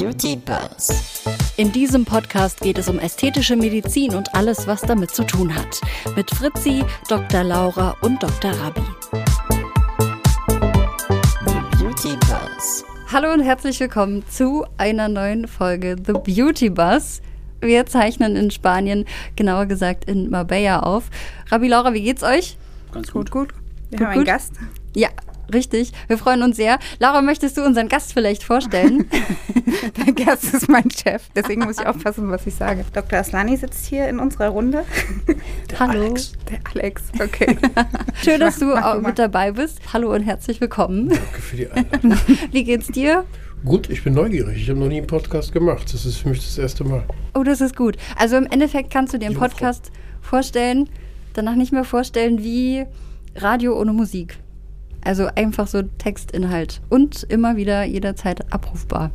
[0.00, 1.22] Beauty Buzz.
[1.58, 5.78] In diesem Podcast geht es um ästhetische Medizin und alles, was damit zu tun hat.
[6.16, 7.44] Mit Fritzi, Dr.
[7.44, 8.50] Laura und Dr.
[8.50, 8.80] Rabi.
[11.78, 12.82] Beauty Buzz.
[13.12, 17.20] Hallo und herzlich willkommen zu einer neuen Folge The Beauty Buzz.
[17.60, 19.04] Wir zeichnen in Spanien,
[19.36, 21.10] genauer gesagt in Marbella auf.
[21.50, 22.56] Rabi, Laura, wie geht's euch?
[22.92, 23.30] Ganz gut.
[23.30, 23.60] Gut, gut.
[23.90, 24.28] Wir Gut, haben einen gut.
[24.28, 24.54] Gast.
[24.96, 25.10] Ja,
[25.52, 25.92] richtig.
[26.08, 26.78] Wir freuen uns sehr.
[26.98, 29.08] Laura, möchtest du unseren Gast vielleicht vorstellen?
[30.06, 32.84] Der Gast ist mein Chef, deswegen muss ich aufpassen, was ich sage.
[32.92, 33.18] Dr.
[33.20, 34.84] Aslani sitzt hier in unserer Runde.
[35.78, 36.14] Hallo.
[36.50, 37.56] Der Alex, okay.
[38.22, 39.78] Schön, dass du Mach- mach auch mit dabei bist.
[39.92, 41.08] Hallo und herzlich willkommen.
[41.08, 42.14] Danke für die Einladung.
[42.52, 43.24] Wie geht's dir?
[43.64, 44.56] Gut, ich bin neugierig.
[44.62, 45.92] Ich habe noch nie einen Podcast gemacht.
[45.92, 47.04] Das ist für mich das erste Mal.
[47.34, 47.96] Oh, das ist gut.
[48.16, 49.36] Also im Endeffekt kannst du dir einen.
[49.36, 49.90] Podcast
[50.22, 50.88] vorstellen,
[51.34, 52.84] danach nicht mehr vorstellen wie
[53.36, 54.38] Radio ohne Musik.
[55.02, 59.10] Also einfach so Textinhalt und immer wieder jederzeit abrufbar.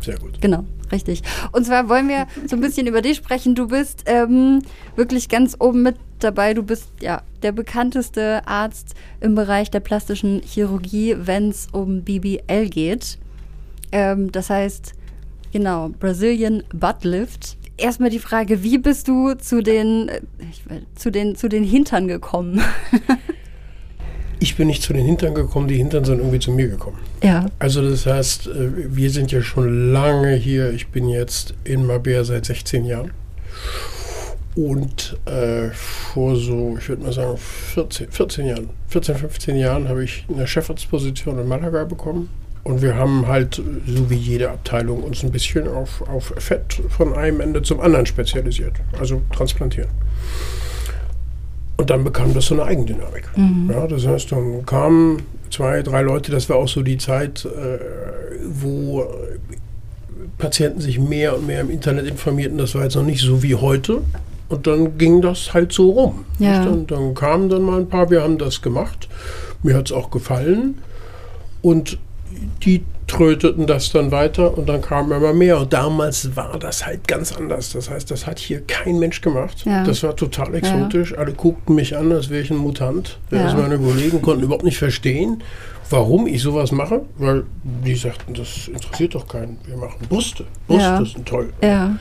[0.00, 0.40] Sehr gut.
[0.40, 1.22] Genau, richtig.
[1.52, 3.54] Und zwar wollen wir so ein bisschen über dich sprechen.
[3.54, 4.62] Du bist ähm,
[4.94, 6.54] wirklich ganz oben mit dabei.
[6.54, 12.68] Du bist ja der bekannteste Arzt im Bereich der plastischen Chirurgie, wenn es um BBL
[12.68, 13.18] geht.
[13.92, 14.94] Ähm, das heißt,
[15.52, 17.56] genau, Brazilian Butt Lift.
[17.78, 20.62] Erstmal die Frage, wie bist du zu den, äh, ich,
[20.94, 22.62] zu den, zu den Hintern gekommen?
[24.38, 26.98] Ich bin nicht zu den Hintern gekommen, die Hintern sind irgendwie zu mir gekommen.
[27.22, 27.46] ja.
[27.58, 30.70] Also das heißt, äh, wir sind ja schon lange hier.
[30.72, 33.12] Ich bin jetzt in Mabea seit 16 Jahren.
[34.54, 40.02] Und äh, vor so, ich würde mal sagen, 14, 14 Jahren, 14, 15 Jahren habe
[40.02, 42.30] ich eine Chefarztposition in Malaga bekommen.
[42.64, 43.54] Und wir haben halt,
[43.86, 48.06] so wie jede Abteilung, uns ein bisschen auf, auf Fett von einem Ende zum anderen
[48.06, 48.72] spezialisiert.
[48.98, 49.90] Also transplantieren.
[51.76, 53.24] Und dann bekam das so eine Eigendynamik.
[53.68, 57.78] Ja, das heißt, dann kamen zwei, drei Leute, das war auch so die Zeit, äh,
[58.48, 59.04] wo
[60.38, 62.58] Patienten sich mehr und mehr im Internet informierten.
[62.58, 64.02] Das war jetzt noch nicht so wie heute.
[64.48, 66.24] Und dann ging das halt so rum.
[66.38, 66.64] Ja.
[66.64, 69.08] Und dann kamen dann mal ein paar, wir haben das gemacht.
[69.62, 70.78] Mir hat es auch gefallen.
[71.62, 71.98] Und
[72.62, 75.60] die tröteten das dann weiter und dann kamen immer mehr.
[75.60, 77.72] Und damals war das halt ganz anders.
[77.72, 79.64] Das heißt, das hat hier kein Mensch gemacht.
[79.64, 79.84] Ja.
[79.84, 81.16] Das war total exotisch.
[81.16, 83.18] Alle guckten mich an, als wäre ich ein Mutant.
[83.30, 83.44] Ja.
[83.44, 85.42] Also meine Kollegen konnten überhaupt nicht verstehen,
[85.88, 87.44] warum ich sowas mache, weil
[87.84, 89.58] die sagten, das interessiert doch keinen.
[89.66, 90.44] Wir machen Brüste.
[90.66, 91.04] Brüste Ja.
[91.04, 91.52] sind toll.
[91.62, 91.96] Ja.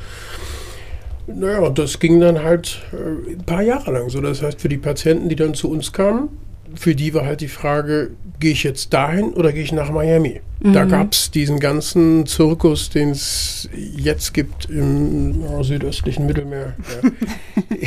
[1.27, 4.21] Naja, und das ging dann halt äh, ein paar Jahre lang so.
[4.21, 6.29] Das heißt, für die Patienten, die dann zu uns kamen,
[6.75, 10.41] für die war halt die Frage, gehe ich jetzt dahin oder gehe ich nach Miami?
[10.73, 16.73] Da gab es diesen ganzen Zirkus, den es jetzt gibt im ja, südöstlichen Mittelmeer.
[17.03, 17.09] Ja.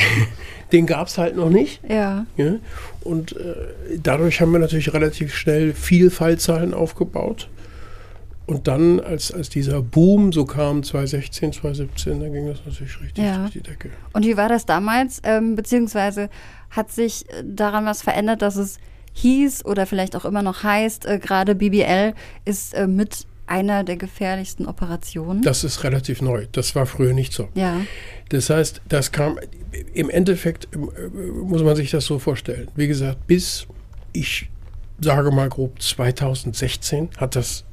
[0.73, 1.81] den gab es halt noch nicht.
[1.89, 2.27] Ja.
[2.37, 2.55] Ja?
[3.03, 3.55] Und äh,
[4.03, 7.49] dadurch haben wir natürlich relativ schnell viel Fallzahlen aufgebaut.
[8.47, 13.23] Und dann, als, als dieser Boom so kam, 2016, 2017, dann ging das natürlich richtig
[13.23, 13.41] Ja.
[13.41, 13.91] durch die Decke.
[14.15, 15.21] Und wie war das damals?
[15.23, 16.31] Ähm, beziehungsweise
[16.71, 18.79] hat sich äh, daran was verändert, dass es
[19.19, 22.15] hieß oder vielleicht auch immer noch heißt, äh, gerade BBL
[22.45, 25.43] ist äh, mit einer der gefährlichsten Operationen?
[25.43, 26.47] Das ist relativ neu.
[26.53, 27.49] Das war früher nicht so.
[27.55, 27.81] ja.
[28.31, 29.39] Das heißt, das kam,
[29.95, 32.69] im Endeffekt äh, muss man sich das so vorstellen.
[32.77, 33.67] Wie gesagt, bis
[34.13, 34.51] ich
[35.01, 37.65] sage mal grob 2016 hat das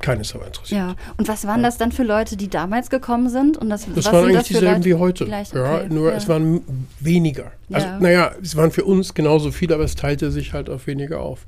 [0.00, 0.80] keine Sau interessiert.
[0.80, 0.94] Ja.
[1.16, 3.56] Und was waren das dann für Leute, die damals gekommen sind?
[3.56, 4.84] Und das, Das was waren eigentlich das dieselben Leute?
[4.84, 5.24] wie heute.
[5.26, 5.86] Gleich, ja, okay.
[5.88, 6.16] nur ja.
[6.16, 6.62] es waren
[7.00, 7.52] weniger.
[7.72, 7.98] Also, Ja.
[8.00, 11.46] naja, es waren für uns genauso viele, aber es teilte sich halt auf weniger auf.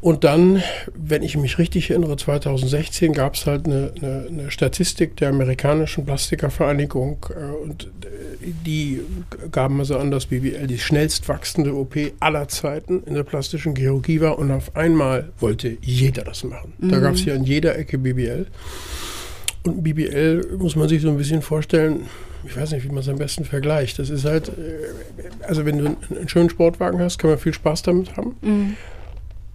[0.00, 0.62] Und dann,
[0.94, 6.06] wenn ich mich richtig erinnere, 2016 gab es halt eine, eine, eine Statistik der amerikanischen
[6.06, 9.02] Plastikervereinigung äh, und äh, die
[9.52, 14.22] gaben also an, dass BBL die schnellst wachsende OP aller Zeiten in der plastischen Chirurgie
[14.22, 16.72] war und auf einmal wollte jeder das machen.
[16.78, 18.46] Da gab es ja in jeder Ecke BBL.
[19.64, 22.06] Und BBL muss man sich so ein bisschen vorstellen,
[22.44, 23.98] ich weiß nicht, wie man es am besten vergleicht.
[23.98, 27.52] Das ist halt, äh, also wenn du einen, einen schönen Sportwagen hast, kann man viel
[27.52, 28.36] Spaß damit haben.
[28.40, 28.76] Mhm.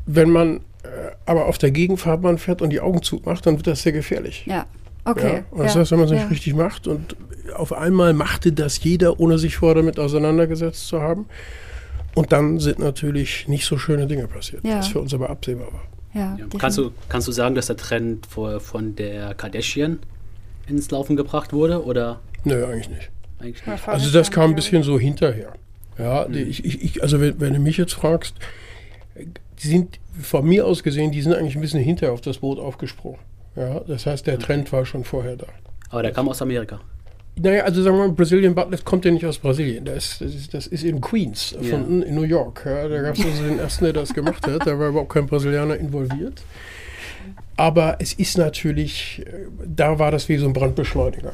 [0.06, 3.82] Wenn man äh, aber auf der Gegenfahrbahn fährt und die Augen zumacht, dann wird das
[3.82, 4.46] sehr gefährlich.
[4.46, 4.66] Ja.
[5.04, 5.34] Okay.
[5.34, 5.44] Ja?
[5.52, 6.20] Und das heißt, wenn man es ja.
[6.20, 7.16] nicht richtig macht und
[7.56, 11.26] auf einmal machte das jeder, ohne sich vorher damit auseinandergesetzt zu haben.
[12.16, 14.80] Und dann sind natürlich nicht so schöne Dinge passiert, Ja.
[14.80, 15.84] was für uns aber absehbar war.
[16.14, 16.46] Ja, Ja.
[16.58, 20.00] Kannst, du, kannst du sagen, dass der Trend vor, von der Kardashian
[20.68, 21.84] ins Laufen gebracht wurde?
[21.84, 23.12] Oder Nö, eigentlich nicht.
[23.40, 23.88] eigentlich nicht?
[23.88, 25.54] Also das kam ein bisschen so hinterher.
[26.00, 28.36] Ja, ich, ich, ich, also wenn, wenn du mich jetzt fragst,
[29.64, 32.60] die sind von mir aus gesehen, die sind eigentlich ein bisschen hinterher auf das Boot
[32.60, 33.20] aufgesprungen.
[33.56, 35.48] Ja, das heißt, der Trend war schon vorher da.
[35.90, 36.80] Aber der kam aus Amerika.
[37.38, 39.84] Naja, also sagen wir mal, Brazilian Buttlift kommt ja nicht aus Brasilien.
[39.84, 42.64] Das, ist, das ist in Queens erfunden, in New York.
[42.66, 44.66] Ja, da gab es also den ersten, der das gemacht hat.
[44.66, 46.42] Da war überhaupt kein Brasilianer involviert.
[47.58, 51.34] Aber es ist natürlich, äh, da war das wie so ein Brandbeschleuniger.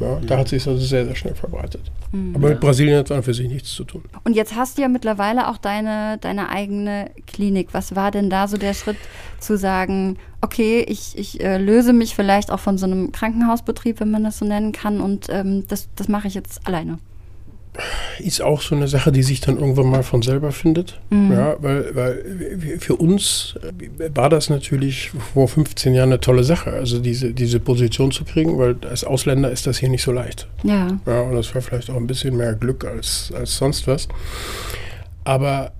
[0.00, 1.82] Ja, Da hat sich also sehr, sehr schnell verbreitet.
[2.34, 4.02] Aber mit Brasilien hat es an für sich nichts zu tun.
[4.24, 7.68] Und jetzt hast du ja mittlerweile auch deine, deine eigene Klinik.
[7.72, 8.96] Was war denn da so der Schritt
[9.38, 14.10] zu sagen, okay, ich, ich äh, löse mich vielleicht auch von so einem Krankenhausbetrieb, wenn
[14.10, 16.98] man das so nennen kann, und ähm, das, das mache ich jetzt alleine.
[18.18, 21.00] Ist auch so eine Sache, die sich dann irgendwann mal von selber findet.
[21.10, 23.54] Ja, weil, weil für uns
[24.14, 28.58] war das natürlich vor 15 Jahren eine tolle Sache, also diese, diese Position zu kriegen,
[28.58, 30.48] weil als Ausländer ist das hier nicht so leicht.
[30.62, 30.98] Ja.
[31.06, 34.08] Ja, und das war vielleicht auch ein bisschen mehr Glück als, als sonst was.
[35.24, 35.72] Aber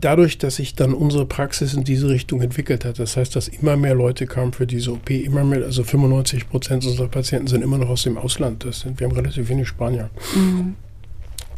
[0.00, 3.76] dadurch, dass sich dann unsere Praxis in diese Richtung entwickelt hat, das heißt, dass immer
[3.76, 7.78] mehr Leute kamen für diese OP, immer mehr, also 95 Prozent unserer Patienten sind immer
[7.78, 8.64] noch aus dem Ausland.
[8.64, 10.10] Das sind, wir haben relativ wenig Spanier.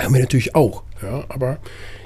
[0.00, 1.58] Haben wir natürlich auch, ja, aber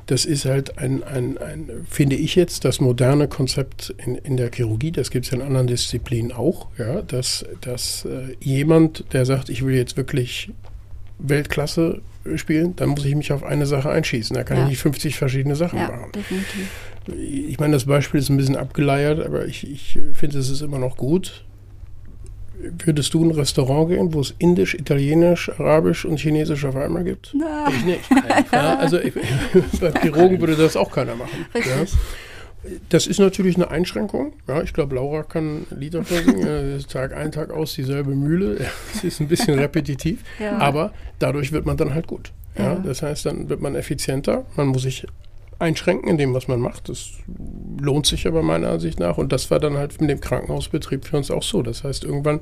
[0.06, 4.50] das ist halt ein, ein, ein, finde ich jetzt, das moderne Konzept in, in der
[4.52, 9.48] Chirurgie, das gibt es in anderen Disziplinen auch, ja, dass, dass äh, jemand, der sagt,
[9.50, 10.50] ich will jetzt wirklich
[11.18, 12.00] Weltklasse
[12.36, 14.34] spielen, dann muss ich mich auf eine Sache einschießen.
[14.34, 14.62] Da kann Ja.
[14.64, 16.12] ich nicht 50 verschiedene Sachen Ja, machen.
[16.12, 16.68] definitiv.
[17.48, 20.78] Ich meine, das Beispiel ist ein bisschen abgeleiert, aber ich, ich finde, es ist immer
[20.78, 21.44] noch gut.
[22.84, 27.04] Würdest du in ein Restaurant gehen, wo es Indisch, Italienisch, Arabisch und Chinesisch auf einmal
[27.04, 27.34] gibt?
[27.70, 28.00] Ich nicht.
[28.52, 29.14] Ja, also ich,
[29.80, 31.46] beim Chirurgen würde das auch keiner machen.
[31.54, 31.86] Ja.
[32.90, 34.34] Das ist natürlich eine Einschränkung.
[34.46, 36.84] Ja, ich glaube, Laura kann ein Lied davon singen.
[36.92, 38.58] Tag ein, Tag aus dieselbe Mühle.
[38.94, 40.58] Es ist ein bisschen repetitiv, Ja.
[40.58, 42.32] aber dadurch wird man dann halt gut.
[42.58, 42.74] Ja.
[42.74, 44.44] Das heißt, dann wird man effizienter.
[44.56, 45.06] Man muss sich
[45.60, 46.88] einschränken in dem, was man macht.
[46.88, 47.10] Das
[47.80, 49.18] lohnt sich aber meiner Ansicht nach.
[49.18, 51.62] Und das war dann halt mit dem Krankenhausbetrieb für uns auch so.
[51.62, 52.40] Das heißt, irgendwann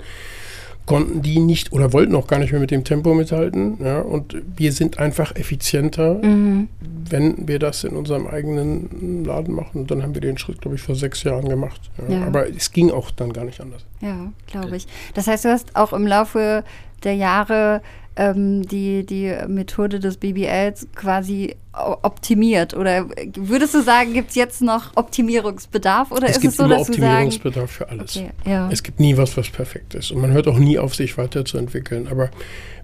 [0.87, 3.77] konnten die nicht oder wollten auch gar nicht mehr mit dem Tempo mithalten.
[3.85, 6.69] Ja, und wir sind einfach effizienter, Mhm.
[6.81, 9.81] wenn wir das in unserem eigenen Laden machen.
[9.83, 11.81] Und dann haben wir den Schritt, glaube ich, vor sechs Jahren gemacht.
[12.09, 12.27] Ja, Ja.
[12.27, 13.85] Aber es ging auch dann gar nicht anders.
[14.01, 14.87] Ja, glaube ich.
[15.13, 16.65] Das heißt, du hast auch im Laufe
[17.05, 17.83] der Jahre
[18.19, 22.75] ähm, die, die Methode des BBLs quasi optimiert.
[22.75, 23.07] Oder
[23.37, 26.11] würdest du sagen, gibt es jetzt noch Optimierungsbedarf?
[26.11, 28.17] Oder es ist gibt es so, immer dass Optimierungsbedarf für alles.
[28.17, 28.69] okay, ja.
[28.73, 30.11] Es gibt nie was, was perfekt ist.
[30.11, 32.09] Und man hört auch nie auf, sich weiterzuentwickeln.
[32.09, 32.31] Aber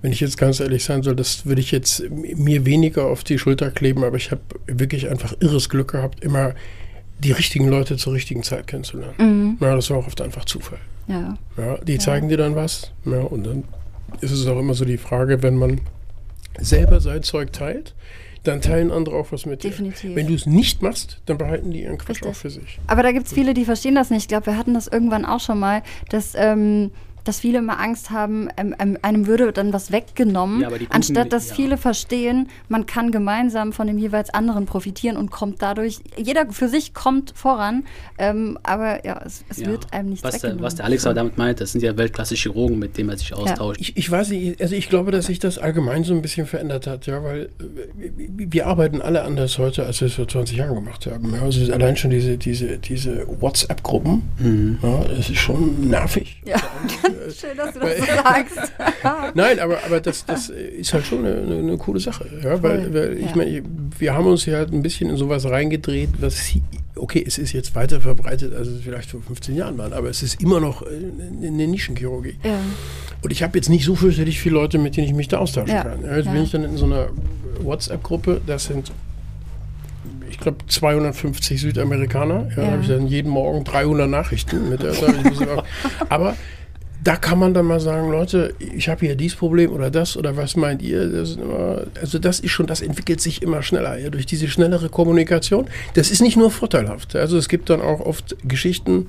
[0.03, 3.39] wenn ich jetzt ganz ehrlich sein soll, das würde ich jetzt mir weniger auf die
[3.39, 4.05] Schulter kleben.
[4.05, 6.55] Aber ich habe wirklich einfach irres Glück gehabt, immer
[7.19, 9.15] die richtigen Leute zur richtigen Zeit kennenzulernen.
[9.19, 9.59] Mhm.
[9.61, 10.79] Ja, das war auch oft einfach Zufall.
[11.09, 11.37] ja.
[11.57, 12.93] Ja, die zeigen dir dann was.
[13.05, 13.65] Ja, und dann
[14.21, 15.81] ist es auch immer so die Frage, wenn man
[16.59, 17.95] selber sein Zeug teilt,
[18.45, 19.71] dann teilen andere auch was mit dir.
[19.71, 20.15] Definitiv.
[20.15, 22.31] Wenn du es nicht machst, dann behalten die ihren Quatsch Richtig.
[22.31, 22.79] auch für sich.
[22.87, 24.23] Aber da gibt es viele, die verstehen das nicht.
[24.23, 26.91] Ich glaube, wir hatten das irgendwann auch schon mal, dass, ähm,
[27.25, 31.33] dass viele immer Angst haben, ähm, ähm, einem würde dann was weggenommen, Ja, guten- anstatt
[31.33, 31.55] dass ja.
[31.55, 36.69] viele verstehen, man kann gemeinsam von dem jeweils anderen profitieren und kommt dadurch, jeder für
[36.69, 37.85] sich kommt voran,
[38.19, 39.69] ähm, aber ja, es, es Ja.
[39.69, 40.63] wird einem nichts was der, weggenommen.
[40.65, 43.81] was der Alex aber damit meint, das sind ja Weltklasse-Chirurgen, mit denen er sich austauscht.
[43.81, 46.87] Ich, ich weiß nicht, also ich glaube, dass sich das allgemein so ein bisschen verändert
[46.87, 47.45] hat, ja, weil
[47.99, 48.11] äh,
[48.51, 51.35] wir- arbeiten alle anders heute, als wir es vor 20 Jahren gemacht haben.
[51.35, 54.79] Ja, also allein schon diese, diese, diese WhatsApp-Gruppen, Mhm.
[54.83, 56.43] ja, das ist schon nervig.
[56.47, 56.57] ja,
[57.31, 58.73] schön, dass du das so sagst.
[59.35, 62.27] Nein, aber, aber das, das ist halt schon eine, eine, eine coole Sache.
[62.43, 63.37] Ja, weil, weil ich ja.
[63.37, 63.63] meine,
[63.99, 66.53] wir haben uns hier halt ein bisschen in sowas reingedreht, was,
[66.97, 70.23] okay, es ist jetzt weiter verbreitet, als es vielleicht vor 15 Jahren war, aber es
[70.23, 70.87] ist immer noch äh,
[71.47, 72.37] eine Nischenchirurgie.
[72.43, 72.59] ja.
[73.23, 75.75] Und ich habe jetzt nicht so fürchterlich viele Leute, mit denen ich mich da austauschen
[75.75, 76.03] Ja, kann.
[76.05, 76.33] Ja, jetzt ja.
[76.33, 77.09] bin ich dann in so einer
[77.63, 78.93] WhatsApp-Gruppe, das sind,
[80.29, 82.49] ich glaube, 250 Südamerikaner.
[82.51, 82.65] Ja, Ja.
[82.65, 84.83] Da habe ich dann jeden Morgen 300 Nachrichten mit.
[84.83, 84.93] Der,
[86.11, 86.37] aber
[87.05, 90.37] da kann man dann mal sagen, Leute, ich habe hier dieses Problem oder das oder
[90.39, 91.07] was meint ihr?
[91.07, 94.89] Das immer, also das ist schon, das entwickelt sich immer schneller ja, durch diese schnellere
[94.89, 95.67] Kommunikation.
[95.93, 97.15] Das ist nicht nur vorteilhaft.
[97.15, 99.09] Also es gibt dann auch oft Geschichten,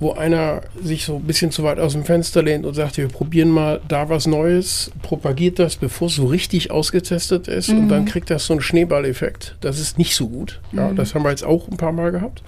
[0.00, 3.08] wo einer sich so ein bisschen zu weit aus dem Fenster lehnt und sagt, wir
[3.08, 8.04] probieren mal da was Neues, propagiert das, bevor es so richtig ausgetestet ist und dann
[8.04, 9.56] kriegt das so einen Schneeballeffekt.
[9.62, 10.60] Das ist nicht so gut.
[10.72, 12.42] Ja, Das haben wir jetzt auch ein paar Mal gehabt.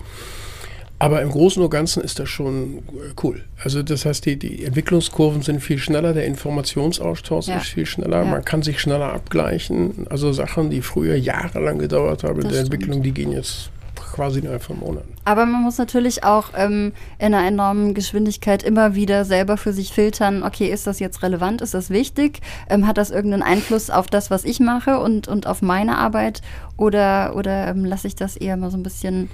[1.00, 3.44] Aber im Großen und Ganzen ist das schon äh, cool.
[3.62, 7.58] Also das heißt, die, die Entwicklungskurven sind viel schneller, der Informationsaustausch Ja.
[7.58, 8.30] ist viel schneller, Ja.
[8.30, 10.06] man kann sich schneller abgleichen.
[10.10, 12.72] Also Sachen, die früher jahrelang gedauert haben in der stimmt.
[12.72, 13.70] Entwicklung, die gehen jetzt
[14.12, 15.12] quasi innerhalb von Monaten.
[15.24, 19.92] Aber man muss natürlich auch ähm, in einer enormen Geschwindigkeit immer wieder selber für sich
[19.92, 24.08] filtern, okay, ist das jetzt relevant, ist das wichtig, ähm, hat das irgendeinen Einfluss auf
[24.08, 26.42] das, was ich mache und, und auf meine Arbeit
[26.76, 29.28] oder, oder ähm, lasse ich das eher mal so ein bisschen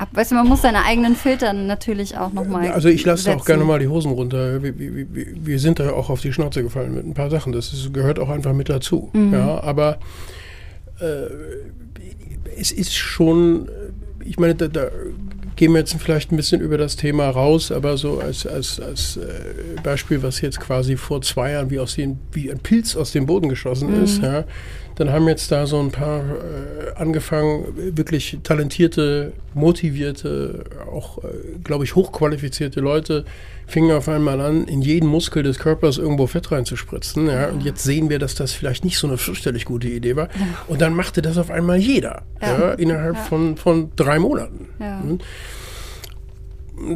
[0.00, 0.08] ab?
[0.12, 3.64] Weißt du, man muss seine eigenen Filtern natürlich auch nochmal Also ich lasse auch gerne
[3.64, 4.62] mal die Hosen runter.
[4.62, 7.52] Wir, wir, wir- sind da auch auf die Schnauze gefallen mit ein paar Sachen.
[7.52, 9.10] Das ist, gehört auch einfach mit dazu.
[9.32, 9.98] Ja, aber
[11.00, 11.26] äh,
[12.56, 13.68] es ist schon,
[14.24, 14.88] ich meine, da, da
[15.56, 19.16] gehen wir jetzt vielleicht ein bisschen über das Thema raus, aber so als, als, als
[19.16, 23.10] äh, Beispiel, was jetzt quasi vor zwei Jahren wie, aus den, wie ein Pilz aus
[23.12, 24.44] dem Boden geschossen ist, ja,
[24.98, 31.28] dann haben jetzt da so ein paar äh, angefangen, wirklich talentierte, motivierte, auch, äh,
[31.62, 33.24] glaube ich, hochqualifizierte Leute
[33.68, 37.28] fingen auf einmal an, in jeden Muskel des Körpers irgendwo Fett reinzuspritzen.
[37.28, 40.30] Ja, und jetzt sehen wir, dass das vielleicht nicht so eine fürchterlich gute Idee war.
[40.66, 42.58] Und dann machte das auf einmal jeder, ja.
[42.58, 42.72] Ja.
[42.72, 43.16] innerhalb.
[43.18, 44.68] Von, von drei Monaten.
[44.78, 45.18] Hm.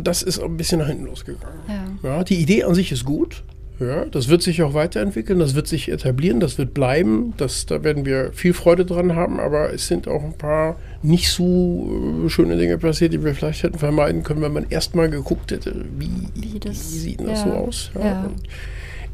[0.03, 1.59] Das ist ein bisschen nach hinten losgegangen.
[2.03, 2.17] Ja.
[2.17, 3.45] Ja, die Idee an sich ist gut.
[3.87, 7.33] Ja, das wird sich auch weiterentwickeln, das wird sich etablieren, das wird bleiben.
[7.37, 11.31] Das, da werden wir viel Freude dran haben, aber es sind auch ein paar nicht
[11.31, 15.11] so äh, schöne Dinge passiert, die wir vielleicht hätten vermeiden können, wenn man erst mal
[15.11, 17.91] geguckt hätte, wie, Wie das- wie sieht denn das ja, so aus.
[17.99, 18.23] ja.
[18.25, 18.35] Und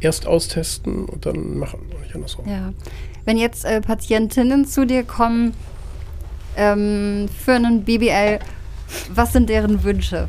[0.00, 2.46] erst austesten und dann machen, nicht andersrum.
[2.48, 2.72] Ja.
[3.24, 5.54] Wenn jetzt äh, Patientinnen zu dir kommen
[6.56, 8.38] ähm, für einen BBL,
[9.14, 10.28] was sind deren Wünsche?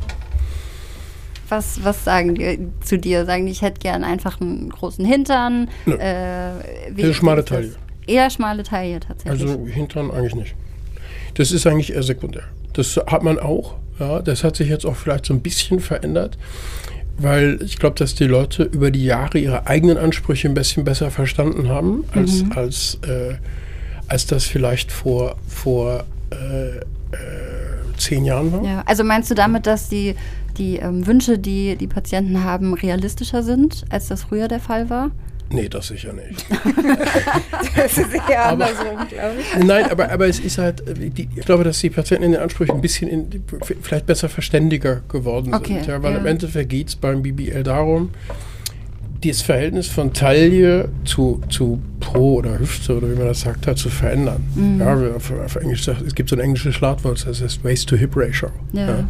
[1.50, 3.26] Was, was sagen die zu dir?
[3.26, 5.68] Sagen die, ich hätte gern einfach einen großen Hintern?
[5.84, 5.94] Nö.
[5.96, 6.52] Äh,
[6.92, 7.44] wie Eher schmale?
[7.44, 7.72] Taille.
[8.06, 9.42] Eher schmale Taille tatsächlich.
[9.42, 10.54] Also Hintern eigentlich nicht.
[11.34, 12.44] Das ist eigentlich eher sekundär.
[12.72, 13.74] Das hat man auch.
[13.98, 16.38] Ja, das hat sich jetzt auch vielleicht so ein bisschen verändert,
[17.18, 21.10] weil ich glaube, dass die Leute über die Jahre ihre eigenen Ansprüche ein bisschen besser
[21.10, 23.34] verstanden haben, als, als, äh,
[24.08, 26.80] als das vielleicht vor, vor äh, äh,
[28.00, 28.64] zehn Jahren war.
[28.64, 28.82] ja.
[28.86, 30.14] Also meinst du damit, dass die,
[30.58, 35.10] die ähm, Wünsche, die die Patienten haben, realistischer sind, als das früher der Fall war?
[35.52, 36.46] Nee, das sicher nicht.
[37.76, 39.64] Das ist eher andersrum, glaube ich.
[39.64, 42.40] Nein, aber, aber es ist halt, äh, die, ich glaube, dass die Patienten in den
[42.40, 43.44] Ansprüchen ein bisschen in,
[43.80, 45.86] vielleicht besser verständiger geworden Okay, sind.
[45.86, 46.18] Ja, weil ja.
[46.18, 48.10] im Endeffekt geht es beim BBL darum,
[49.22, 53.76] das Verhältnis von Taille zu, zu Po oder Hüfte oder wie man das sagt, halt
[53.78, 54.42] zu verändern.
[54.54, 54.80] Mhm.
[54.80, 58.48] Ja, wir- auf, auf Englisch es gibt so ein englisches Schlagwort, das heißt Waist-to-Hip-Ratio.
[58.72, 59.04] Ja.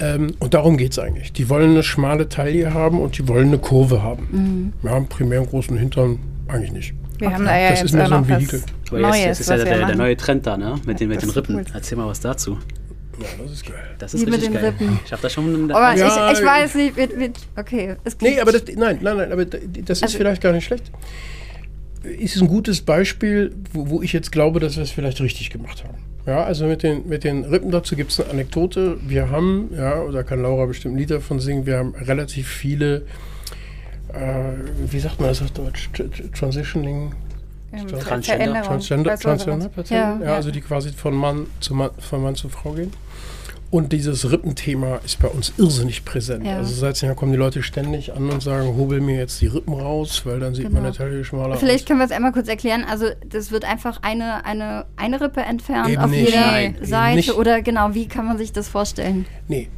[0.00, 1.32] Ähm, und darum geht es eigentlich.
[1.32, 4.26] Die wollen eine schmale Taille haben und die wollen eine Kurve haben.
[4.32, 4.72] Mhm.
[4.82, 6.94] Wir haben primär einen großen Hintern eigentlich nicht.
[7.18, 8.62] Wir haben da ja Das jetzt ist mehr auch so ein Vehikel.
[8.90, 10.74] Aber Neues, jetzt, ist ja der, der neue Trend da, ne?
[10.84, 11.54] Mit den, mit den Rippen.
[11.56, 11.64] cool.
[11.72, 12.58] Erzähl mal was dazu.
[13.20, 13.76] Ja, das ist geil.
[13.98, 14.70] Das ist Wie mit richtig den geil.
[14.78, 14.98] Rippen.
[15.04, 15.70] Ich habe da schon.
[15.70, 17.96] Aber Ja, ich, ich weiß nicht, mit, mit, okay.
[18.04, 19.60] Es Nee, aber das, nein, nein, nein, aber das
[19.98, 20.90] ist Also- vielleicht gar nicht schlecht.
[22.04, 25.84] Ist ein gutes Beispiel, wo, wo ich jetzt glaube, dass wir es vielleicht richtig gemacht
[25.84, 25.98] haben.
[26.26, 28.96] Ja, also mit den, mit den Rippen dazu gibt es eine Anekdote.
[29.06, 33.02] Wir haben, ja, da kann Laura bestimmt ein Lied davon singen, wir haben relativ viele,
[34.12, 34.52] äh,
[34.90, 37.12] wie sagt man das auf Deutsch, Tr- Tr- Transitioning,
[37.72, 38.62] Ähm, Transgender.
[38.62, 40.36] Transgender, Transgender Patienten, Ja, ja, ja.
[40.36, 42.92] also die quasi von Mann zu Mann, von Mann zu Frau gehen.
[43.70, 46.44] Und dieses Rippenthema ist bei uns irrsinnig präsent.
[46.44, 46.58] Ja.
[46.58, 49.72] Also seit Jahren kommen die Leute ständig an und sagen, hobel mir jetzt die Rippen
[49.72, 50.82] raus, weil dann sieht Genau.
[50.82, 51.86] meine Taille schmaler Vielleicht aus.
[51.88, 52.84] können wir es einmal kurz erklären.
[52.86, 56.26] Also das wird einfach eine, eine, eine Rippe entfernt Eben auf nicht.
[56.28, 57.34] jeder Nein, Seite.
[57.34, 59.24] Oder genau, wie kann man sich das vorstellen?
[59.48, 59.70] Nee,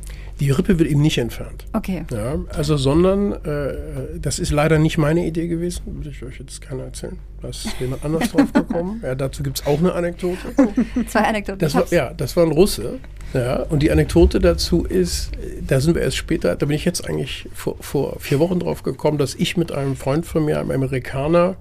[0.45, 1.65] die Rippe wird eben nicht entfernt.
[1.73, 2.05] Okay.
[2.13, 6.61] Ja, also sondern, äh, das ist leider nicht meine Idee gewesen, würde ich euch jetzt
[6.61, 7.19] keiner erzählen.
[7.41, 9.01] Da ist jemand anders drauf gekommen.
[9.03, 10.39] Ja, dazu gibt es auch eine Anekdote.
[11.07, 11.59] Zwei Anekdoten.
[11.61, 12.99] Das war, ja, das war ein Russe.
[13.33, 15.31] Ja, und die Anekdote dazu ist,
[15.67, 18.83] da sind wir erst später, da bin ich jetzt eigentlich vor, vor vier Wochen drauf
[18.83, 21.57] gekommen, dass ich mit einem Freund von mir, einem Amerikaner,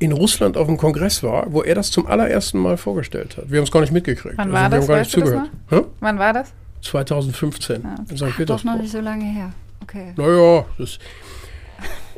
[0.00, 3.50] in Russland auf einem Kongress war, wo er das zum allerersten Mal vorgestellt hat.
[3.50, 4.36] Wir haben es gar nicht mitgekriegt.
[4.36, 4.88] Wann Also war wir das?
[4.88, 5.26] haben gar nicht Weißt
[5.70, 5.84] du das?
[6.00, 6.52] Wann war das?
[6.84, 8.22] 2015 Ah, in St.
[8.22, 8.80] Doch noch Petersburg.
[8.80, 9.52] nicht so lange her.
[9.82, 10.12] Okay.
[10.16, 10.98] Naja, das.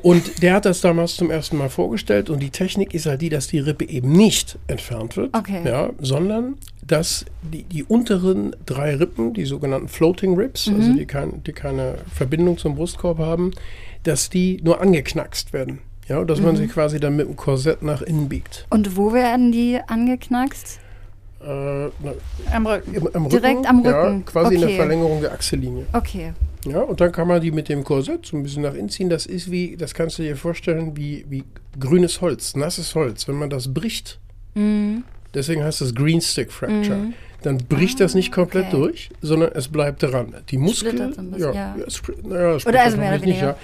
[0.02, 3.28] Und der hat das damals zum ersten Mal vorgestellt und die Technik ist halt die,
[3.30, 5.62] dass die Rippe eben nicht entfernt wird, Okay.
[5.64, 6.54] ja, sondern
[6.86, 11.96] dass die, die unteren drei Rippen, die sogenannten Floating Ribs, also die, kein, die keine
[12.14, 13.50] Verbindung zum Brustkorb haben,
[14.04, 15.80] dass die nur angeknackst werden.
[16.08, 18.66] Ja, und dass man sie quasi dann mit dem Korsett nach innen biegt.
[18.70, 20.78] Und wo werden die angeknackst?
[21.46, 21.90] Äh,
[22.52, 22.94] Am Rücken.
[22.94, 24.24] im, am Direkt Rücken, am Ja, Rücken.
[24.24, 24.76] quasi in der Okay.
[24.78, 25.86] Verlängerung der Achsellinie.
[25.92, 26.32] Okay.
[26.66, 29.08] Ja, und dann kann man die mit dem Korsett so ein bisschen nach innen ziehen.
[29.08, 31.44] Das ist wie, das kannst du dir vorstellen, wie, wie
[31.78, 33.28] grünes Holz, nasses Holz.
[33.28, 34.18] Wenn man das bricht,
[34.54, 35.04] Mhm.
[35.34, 37.12] deswegen heißt das Green Stick Fracture,
[37.42, 38.76] dann bricht das nicht komplett okay.
[38.76, 40.34] durch, sondern es bleibt dran.
[40.48, 41.76] Die Muskeln, ja, ja.
[41.86, 42.02] es
[42.66, 43.54] Oder also mehr oder nicht, ja.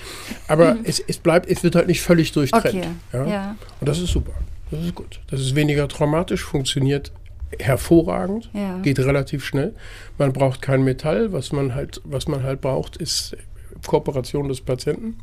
[0.46, 2.66] Aber es, es bleibt, es wird halt nicht völlig durchtrennt.
[2.76, 2.86] Okay.
[3.12, 3.26] Ja?
[3.26, 3.56] Ja.
[3.80, 4.32] Und das ist super.
[4.70, 5.18] Das ist gut.
[5.30, 7.10] Das ist weniger traumatisch, funktioniert
[7.60, 8.78] hervorragend, Ja.
[8.78, 9.74] geht relativ schnell.
[10.18, 11.32] Man braucht kein Metall.
[11.32, 13.36] Was man halt, was man halt braucht, ist
[13.86, 15.18] Kooperation des Patienten,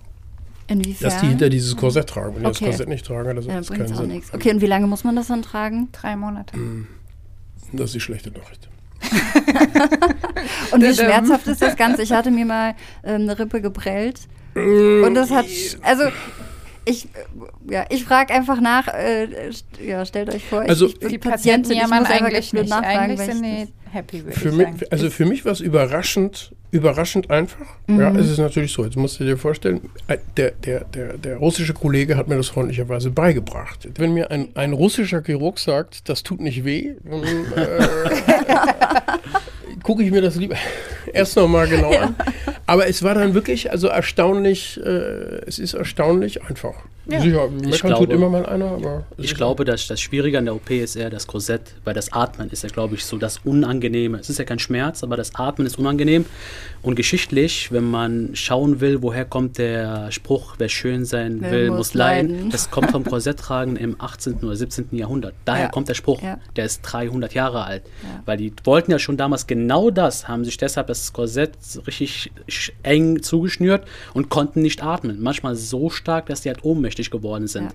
[0.68, 1.10] Inwiefern?
[1.10, 2.36] dass die hinter dieses Korsett tragen.
[2.36, 2.60] Wenn die Okay.
[2.66, 4.10] das Korsett nicht tragen, das ja, hat bringt keinen auch Sinn.
[4.10, 4.34] nichts.
[4.34, 5.90] Okay, und wie lange muss man das dann tragen?
[5.92, 6.58] Drei Monate.
[7.74, 8.68] Das ist die schlechte Nachricht.
[10.72, 12.02] Und wie schmerzhaft ist das Ganze?
[12.04, 14.22] Ich hatte mir mal ähm, eine Rippe geprellt.
[14.56, 15.46] Mm, Und das hat,
[15.82, 16.04] also
[16.90, 19.28] ich, äh, ja, ich frage einfach nach, äh,
[19.86, 22.70] ja, stellt euch vor, ich, Also- ich bin Die Patientin, ich muss einfach eigentlich nicht.
[22.70, 24.80] nachfragen, Eigentlich sind die happy, würde Für ich mich, sagen.
[24.92, 27.66] also für mich war es überraschend, überraschend einfach.
[27.88, 28.84] Ja, es ist natürlich so.
[28.86, 32.50] Jetzt musst du dir vorstellen, äh, der, der, der, der russische Kollege hat mir das
[32.50, 33.88] freundlicherweise beigebracht.
[33.98, 37.80] Wenn mir ein, ein russischer Chirurg sagt, das tut nicht weh, dann äh,
[39.90, 40.56] gucke ich mir das lieber
[41.14, 42.16] erst nochmal genau an.
[42.68, 46.76] Aber es war dann wirklich also erstaunlich, äh, es ist erstaunlich einfach.
[47.10, 50.56] Sicher, meckern glaube- tut immer mal einer, aber Ich glaube, dass das Schwierige an der
[50.56, 54.20] OP ist eher das Korsett, weil das Atmen ist ja, glaube ich, so das Unangenehme.
[54.20, 56.26] Es ist ja kein Schmerz, aber das Atmen ist unangenehm.
[56.82, 61.72] Und geschichtlich, wenn man schauen will, woher kommt der Spruch, wer schön sein Wer will,
[61.72, 62.50] muss leiden, leiden.
[62.52, 64.36] das kommt vom Korsetttragen im 18.
[64.44, 64.88] oder 17.
[64.92, 65.34] Jahrhundert.
[65.46, 65.70] Daher Ja.
[65.72, 66.38] kommt der Spruch, Ja.
[66.56, 67.84] der ist 300 Jahre alt.
[68.04, 68.22] Ja.
[68.26, 71.52] Weil die wollten ja schon damals genau das, haben sich deshalb das Korsett
[71.88, 72.32] richtig
[72.84, 75.22] eng zugeschnürt und konnten nicht atmen.
[75.22, 77.64] Manchmal so stark, dass die halt ohnmächtig geworden sind.
[77.66, 77.72] Ja.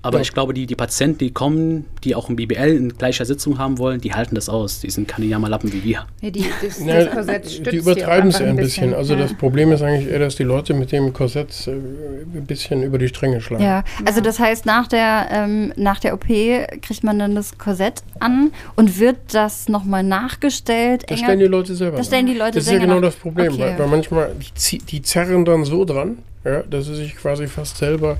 [0.00, 0.22] Aber Ja.
[0.22, 3.78] ich glaube, die, die Patienten, die kommen, die auch ein BBL in gleicher Sitzung haben
[3.78, 4.80] wollen, die halten das aus.
[4.80, 6.06] Die sind keine Jammerlappen wie wir.
[6.20, 8.94] Nee, die, das, Ja, das Korsett die übertreiben es ja ein bisschen.
[8.94, 9.20] Also ja.
[9.20, 12.98] das Problem ist eigentlich eher, dass die Leute mit dem Korsett äh, ein bisschen über
[12.98, 13.64] die Stränge schlagen.
[13.64, 18.02] Ja, also das heißt, nach der, ähm, nach der OP kriegt man dann das Korsett
[18.20, 21.02] an und wird das nochmal nachgestellt.
[21.08, 21.96] Das enger- stellen die Leute selber.
[21.96, 23.02] Das stellen die Leute Das ist ja genau nach.
[23.02, 23.62] das Problem, Okay.
[23.62, 24.30] weil, weil manchmal
[24.70, 28.16] die, die zerren dann so dran, ja, dass sie sich quasi fast selber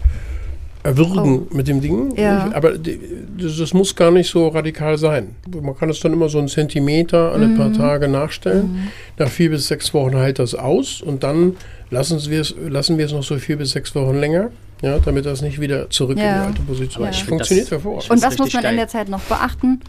[0.88, 2.12] erwürgen mit dem Ding.
[2.12, 2.20] Oh.
[2.20, 2.50] Ja.
[2.54, 5.34] Aber das, muss gar nicht so radikal sein.
[5.62, 7.56] Man kann es dann immer so einen Zentimeter alle Mhm.
[7.58, 8.88] paar Tage nachstellen.
[9.18, 11.56] Nach vier bis sechs Wochen heilt das aus und dann
[11.90, 14.50] lassen wir es, lassen wir es noch so vier bis sechs Wochen länger,
[14.82, 16.40] ja, damit das nicht wieder zurück in Ja.
[16.42, 17.12] die alte Position Ja.
[17.12, 18.10] Funktioniert das- hervorragend.
[18.10, 18.76] Und Das was muss man richtig in geil.
[18.76, 19.80] der Zeit noch beachten?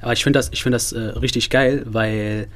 [0.00, 2.46] Aber ich finde das, ich find das äh, richtig geil, weil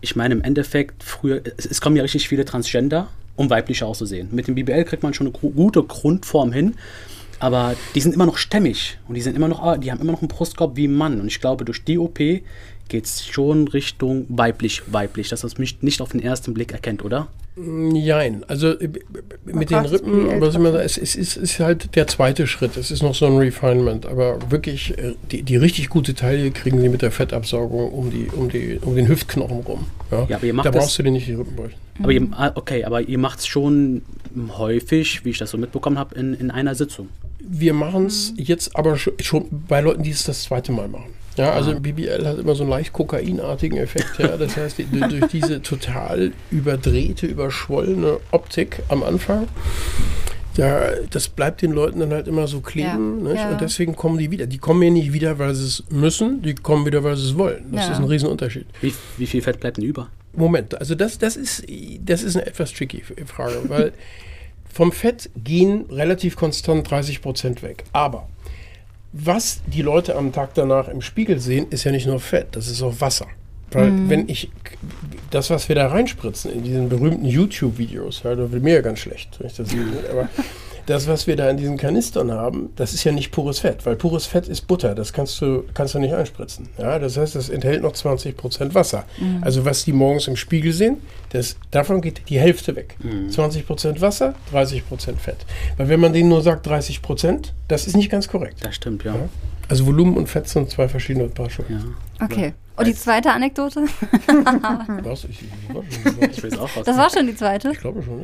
[0.00, 4.28] ich meine, im Endeffekt, früher, es, es kommen ja richtig viele Transgender, um weibliche auszusehen.
[4.32, 6.74] Mit dem BBL kriegt man schon eine gute Grundform hin,
[7.40, 10.20] aber die sind immer noch stämmig und die sind immer noch, die haben immer noch
[10.22, 11.20] einen Brustkorb wie ein Mann.
[11.20, 15.58] Und ich glaube, durch die OP geht es schon Richtung weiblich, weiblich, dass man es
[15.58, 17.28] nicht, nicht auf den ersten Blick erkennt, oder?
[17.92, 18.44] Jein.
[18.48, 18.88] Also äh,
[19.44, 20.86] mit den Rippen, was immer, trotzdem.
[20.86, 22.76] es ist, ist, ist halt der zweite Schritt.
[22.76, 24.06] Es ist noch so ein Refinement.
[24.06, 28.28] Aber wirklich, äh, die, die richtig gute Taille kriegen sie mit der Fettabsaugung um, die,
[28.34, 29.86] um, die, um den Hüftknochen rum.
[30.10, 31.78] Ja, Ja, aber ihr macht da das- brauchst du dir nicht die Rippen bräuchten.
[32.02, 34.02] Aber ihr, ah, okay, aber ihr macht es schon
[34.56, 37.08] häufig, wie ich das so mitbekommen habe, in, in einer Sitzung.
[37.42, 41.10] Wir machen es jetzt aber schon, bei Leuten, die es das zweite Mal machen.
[41.36, 44.18] Ja, also BBL hat immer so einen leicht kokainartigen Effekt.
[44.18, 49.46] Ja, das heißt, die, durch durch diese total überdrehte, überschwollene Optik am Anfang,
[50.56, 53.24] ja, das bleibt den Leuten dann halt immer so kleben.
[53.24, 53.36] Ja, nicht?
[53.42, 53.50] ja.
[53.52, 54.46] Und deswegen kommen die wieder.
[54.46, 57.38] Die kommen ja nicht wieder, weil sie es müssen, die kommen wieder, weil sie es
[57.38, 57.66] wollen.
[57.72, 57.92] Das Ja.
[57.92, 58.66] ist ein Riesenunterschied.
[58.80, 60.08] Wie, wie viel Fett bleibt denn über?
[60.34, 61.64] Moment, also das, das, ist,
[62.04, 63.92] das ist eine etwas tricky Frage, weil
[64.72, 67.84] vom Fett gehen relativ konstant 30 Prozent weg.
[67.92, 68.28] Aber
[69.12, 72.68] was die Leute am Tag danach im Spiegel sehen, ist ja nicht nur Fett, das
[72.68, 73.26] ist auch Wasser.
[73.72, 74.50] Weil wenn ich
[75.30, 78.98] das, was wir da reinspritzen in diesen berühmten YouTube-Videos, ja, da wird mir ja ganz
[78.98, 80.28] schlecht, wenn ich das sehe, aber
[80.90, 83.96] das, was wir da in diesen Kanistern haben, das ist ja nicht pures Fett, weil
[83.96, 86.68] pures Fett ist Butter, das kannst du, kannst du nicht einspritzen.
[86.78, 89.04] Ja, das heißt, das enthält noch 20 Prozent Wasser.
[89.40, 90.96] Also was die morgens im Spiegel sehen,
[91.30, 92.96] das, davon geht die Hälfte weg.
[93.30, 95.38] 20 Prozent Wasser, 30 Prozent Fett.
[95.76, 98.58] Weil wenn man denen nur sagt 30 Prozent, das ist nicht ganz korrekt.
[98.62, 99.14] Das stimmt, ja.
[99.14, 99.28] Ja.
[99.68, 101.66] Also Volumen und Fett sind zwei verschiedene Paar Schuhe.
[101.68, 102.24] ja.
[102.24, 102.52] Okay.
[102.80, 103.82] Und die zweite Anekdote?
[105.02, 105.24] Was?
[105.24, 105.42] Ich,
[106.30, 106.84] ich, es auch raus.
[106.84, 107.70] Das war schon die zweite?
[107.72, 108.20] ich glaube schon.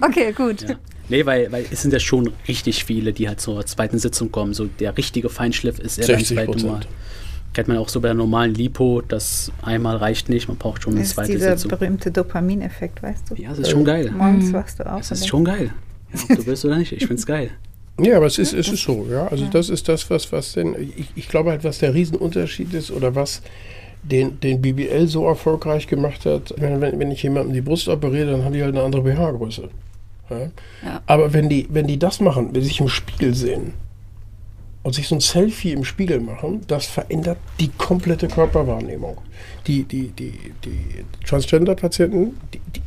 [0.02, 0.62] Okay, gut.
[0.68, 0.76] Ja.
[1.08, 4.54] Nee, weil, weil es sind ja schon richtig viele, die halt zur zweiten Sitzung kommen.
[4.54, 6.80] So der richtige Feinschliff ist eher beim 60 zweiten Mal.
[7.52, 10.94] Kennt man auch so bei der normalen Lipo, das einmal reicht nicht, man braucht schon
[10.94, 11.78] eine Das ist zweite dieser Sitzung.
[11.78, 13.34] berühmte Dopamineffekt, weißt du?
[13.34, 14.10] Ja, das ist schon geil.
[14.10, 15.00] Morgens wachst du auf.
[15.06, 15.70] Das ist schon geil.
[16.14, 17.50] Ja, ob du willst oder nicht, ich find's geil.
[18.02, 19.28] Ja, aber es ist, es ist so, ja.
[19.28, 22.90] Also das ist das, was, was denn, ich, ich glaube halt, was der Riesenunterschied ist
[22.90, 23.42] oder was
[24.02, 26.54] den, den BBL so erfolgreich gemacht hat.
[26.56, 29.68] Wenn, wenn, wenn ich jemandem die Brust operiere, dann haben die halt eine andere BH-Größe.
[30.30, 30.38] Ja?
[30.38, 31.02] Ja.
[31.06, 33.74] Aber wenn die, wenn die das machen, wenn sie sich im Spiegel sehen
[34.82, 39.18] und sich so ein Selfie im Spiegel machen, das verändert die komplette Körperwahrnehmung.
[39.66, 40.32] Die, die, die,
[40.64, 42.80] die Transgender-Patienten, die, die,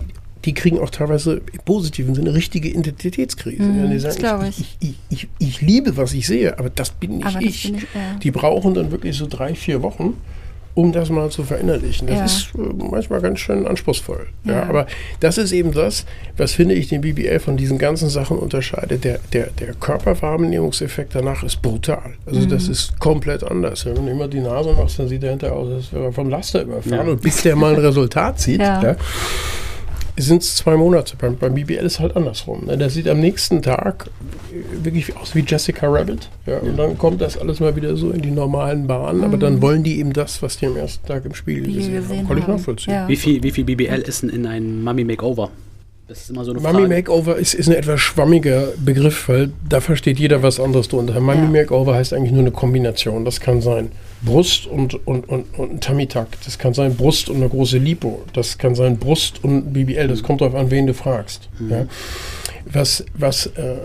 [0.45, 3.85] die kriegen auch teilweise im positiven Sinne richtige Identitätskrisen.
[3.85, 7.17] Mhm, die sagen, ich, ich, ich, ich, ich liebe, was ich sehe, aber das bin
[7.17, 7.63] nicht Aber ich.
[7.63, 8.15] bin ich, ja.
[8.21, 10.13] Die brauchen dann wirklich so drei, vier Wochen,
[10.75, 12.07] um das mal zu verinnerlichen.
[12.07, 12.25] Das Ja.
[12.25, 14.27] ist äh, manchmal ganz schön anspruchsvoll.
[14.43, 14.51] Ja.
[14.53, 14.63] Ja.
[14.63, 14.87] aber
[15.21, 16.05] das ist eben das,
[16.35, 19.03] was finde ich den BBL von diesen ganzen Sachen unterscheidet.
[19.05, 22.15] Der, der, der Körperwahrnehmungseffekt danach ist brutal.
[22.25, 22.49] Also Mhm.
[22.49, 23.85] das ist komplett anders.
[23.85, 26.29] Wenn du immer die Nase machst, dann sieht der hinterher aus, als wäre er vom
[26.29, 27.07] Laster überfahren.
[27.07, 27.11] Ja.
[27.13, 28.95] Und bis der mal ein Resultat sieht, Ja.
[30.17, 31.15] Sind es zwei Monate.
[31.17, 32.65] Beim, beim BBL ist halt andersrum.
[32.65, 32.77] Ne?
[32.77, 34.09] Der sieht am nächsten Tag
[34.81, 36.29] wirklich aus wie Jessica Rabbit.
[36.45, 36.59] Ja?
[36.59, 39.23] Und dann kommt das alles mal wieder so in die normalen Bahnen.
[39.23, 42.19] Aber dann wollen die eben das, was die am ersten Tag im Spiegel gesehen, gesehen
[42.19, 42.27] haben.
[42.27, 42.93] Kann ich nachvollziehen.
[42.93, 43.07] Ja.
[43.07, 45.51] Wie viel, wie viel BBL ist denn in ein Mummy Makeover?
[46.07, 46.87] Das ist immer so eine Mummy Frage.
[46.87, 51.19] Makeover ist, ist ein etwas schwammiger Begriff, weil da versteht jeder was anderes drunter.
[51.19, 51.61] Mummy Ja.
[51.63, 53.25] Makeover heißt eigentlich nur eine Kombination.
[53.25, 53.91] Das kann sein
[54.21, 56.27] Brust und, und, und, und ein Tummy-Tuck.
[56.45, 58.21] Das kann sein Brust und eine große Lipo.
[58.33, 60.07] Das kann sein Brust und ein BBL.
[60.07, 61.49] Das kommt darauf an, wen du fragst.
[61.69, 61.85] Ja.
[62.71, 63.75] Was, was äh,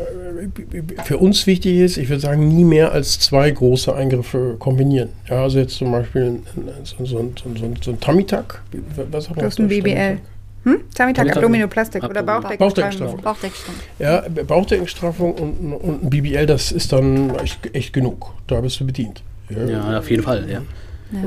[1.04, 5.09] für uns wichtig ist, ich würde sagen, nie mehr als zwei große Eingriffe kombinieren.
[5.28, 6.40] Ja, also jetzt zum Beispiel
[6.85, 7.50] so, so, ein- so,
[7.83, 8.62] so ein Tummy-Tuck.
[9.11, 10.22] Was wir Das ist ein auf Deutsch?
[10.64, 10.81] Hm?
[10.94, 11.31] Tummy-Tuck.
[11.37, 12.23] Abdominoplastik oder.
[12.23, 13.23] Bauchdeckenstraffung.
[13.23, 13.83] Bauchdeckstraffung.
[13.99, 18.35] Ja, Bauchdeckenstraffung und, und ein BBL, das ist dann echt, echt genug.
[18.46, 19.23] Da bist du bedient.
[19.49, 20.62] Ja, auf jeden Fall, ja.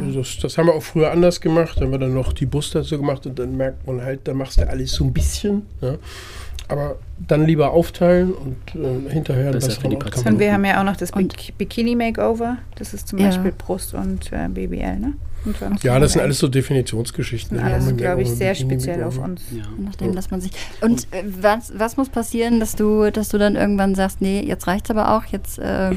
[0.01, 1.75] Also das, das haben wir auch früher anders gemacht.
[1.77, 4.33] Da haben wir dann noch die Brust dazu gemacht und dann merkt man halt, da
[4.33, 5.65] machst du alles so ein bisschen.
[5.81, 5.95] Ja.
[6.69, 6.95] Aber
[7.27, 9.97] dann lieber aufteilen und äh, hinterher ein Besser für die.
[9.97, 10.29] Patienten.
[10.29, 12.57] Und wir haben ja auch noch das Und- Bik- Bikini-Makeover.
[12.75, 13.25] Das ist zum Ja.
[13.25, 15.13] Beispiel Brust und äh, BBL, ne?
[15.83, 17.57] Ja, das sind alles so Definitionsgeschichten.
[17.57, 19.41] Das sind alles, Mummy glaube ich, sehr speziell auf uns.
[19.51, 19.63] ja.
[19.77, 20.51] Nachdem, dass man sich.
[20.81, 24.67] Und äh, was, was muss passieren, dass du, dass du dann irgendwann sagst, nee, jetzt
[24.67, 25.91] reicht's aber auch, jetzt äh,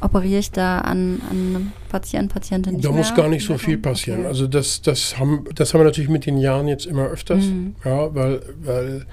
[0.00, 2.98] operiere ich da an, an einem Patienten, Patientin nicht Da mehr?
[2.98, 3.64] muss gar nicht so Okay.
[3.64, 4.26] viel passieren.
[4.26, 7.44] Also das, das, haben, das haben wir natürlich mit den Jahren jetzt immer öfters.
[7.44, 7.74] Mhm.
[7.84, 9.06] Ja, weil, weil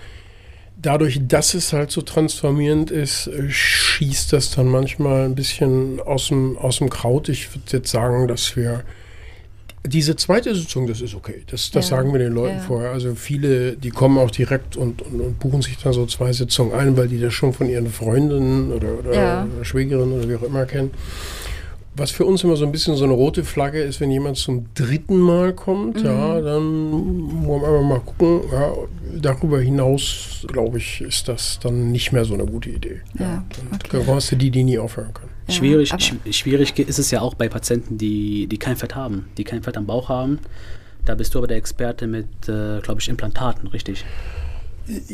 [0.81, 6.27] dadurch, dass es halt so transformierend ist, äh, schießt das dann manchmal ein bisschen aus
[6.27, 7.29] dem, aus dem Kraut.
[7.29, 8.83] Ich würde jetzt sagen, dass wir
[9.85, 11.43] diese zweite Sitzung, das ist okay.
[11.51, 11.97] Das, das Ja.
[11.97, 12.61] sagen wir den Leuten Ja.
[12.63, 12.91] vorher.
[12.91, 16.73] Also viele, die kommen auch direkt und, und, und buchen sich dann so zwei Sitzungen
[16.73, 19.47] ein, weil die das schon von ihren Freundinnen oder, oder Ja.
[19.63, 20.91] Schwägerinnen oder wie auch immer kennen.
[21.95, 24.65] Was für uns immer so ein bisschen so eine rote Flagge ist, wenn jemand zum
[24.73, 26.43] dritten Mal kommt, ja, Mhm.
[26.43, 28.39] dann wollen wir einfach mal gucken.
[28.51, 28.73] Ja,
[29.21, 33.01] darüber hinaus, glaube ich, ist das dann nicht mehr so eine gute Idee.
[33.19, 33.43] Ja,
[33.73, 34.03] okay.
[34.07, 35.29] Dann hast du die, die nie aufhören können.
[35.47, 39.27] Ja, Schwierig, sch schwierig ist es ja auch bei Patienten, die, die kein Fett haben,
[39.38, 40.39] die kein Fett am Bauch haben.
[41.06, 44.06] Da bist du aber der Experte mit, äh, glaube ich, Implantaten, richtig?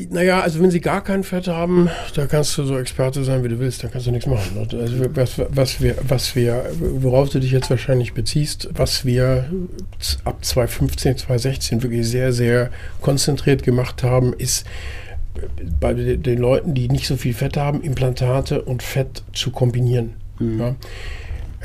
[0.09, 3.49] Naja, also wenn sie gar kein Fett haben, da kannst du so Experte sein, wie
[3.49, 4.57] du willst, da kannst du nichts machen.
[4.57, 9.45] Also was, was, wir, was wir, worauf du dich jetzt wahrscheinlich beziehst, was wir
[10.23, 14.65] ab 2015, 2016 wirklich sehr, sehr konzentriert gemacht haben, ist
[15.79, 20.15] bei den Leuten, die nicht so viel Fett haben, Implantate und Fett zu kombinieren.
[20.39, 20.69] Ja.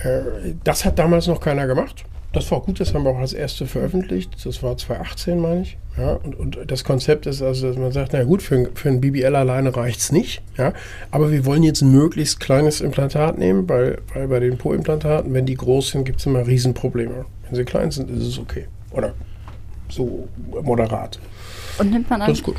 [0.03, 2.05] Äh, Das hat damals noch keiner gemacht.
[2.33, 4.45] Das war gut, das haben wir auch als erste veröffentlicht.
[4.45, 5.79] Das war 2018, meine ich.
[5.97, 8.89] Ja, und, und das Konzept ist also, dass man sagt, na gut, für, ein- für
[8.89, 10.43] ein BBL alleine reicht es nicht.
[10.59, 10.73] Ja,
[11.13, 15.47] aber wir wollen jetzt ein möglichst kleines Implantat nehmen, weil, weil bei den Po-Implantaten, wenn
[15.47, 17.25] die groß sind, gibt es immer Riesenprobleme.
[17.47, 18.67] Wenn sie klein sind, ist es okay.
[18.91, 19.15] Oder
[19.89, 20.27] so
[20.65, 21.21] moderat.
[21.79, 22.57] Und nimmt man Das dann, ist gut.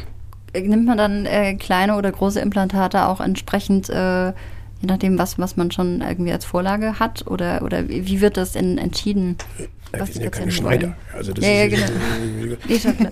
[0.61, 4.33] Nimmt man dann äh, kleine oder große Implantate auch entsprechend, äh, je
[4.87, 7.27] nachdem, was, was man schon irgendwie als Vorlage hat?
[7.27, 9.37] Oder, oder wie wie wird das in, entschieden?
[9.99, 10.87] Wir die sind ja keine Schneider.
[10.87, 10.95] wollen?
[11.13, 11.85] Also das Ja, ja, genau.
[12.79, 13.11] Klar.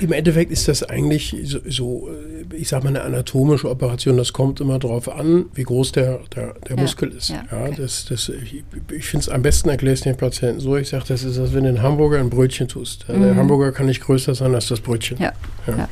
[0.00, 4.16] Im Endeffekt ist das eigentlich so, so, äh, ich sag mal, eine anatomische Operation.
[4.16, 7.30] Das kommt immer darauf an, wie groß der, der, der Ja, Muskel ist.
[7.30, 7.74] ja, okay.
[7.78, 8.62] das, das, ich
[8.92, 10.76] ich finde es am besten, erkläre ich den Patienten so.
[10.76, 13.04] Ich sage, das ist, als wenn du einen Hamburger ein Brötchen tust.
[13.08, 15.18] Ja, Der Hamburger kann nicht größer sein als das Brötchen.
[15.18, 15.24] Mhm.
[15.66, 15.88] Ja.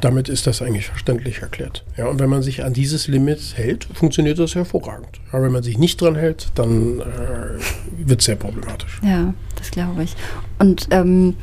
[0.00, 1.84] Damit ist das eigentlich verständlich erklärt.
[1.96, 5.20] Ja, und wenn man sich an dieses Limit hält, funktioniert das hervorragend.
[5.32, 7.04] Aber wenn man sich nicht dran hält, dann äh,
[8.06, 9.00] wird es sehr problematisch.
[9.02, 10.14] Ja, das glaube ich.
[10.58, 11.34] Und ähm,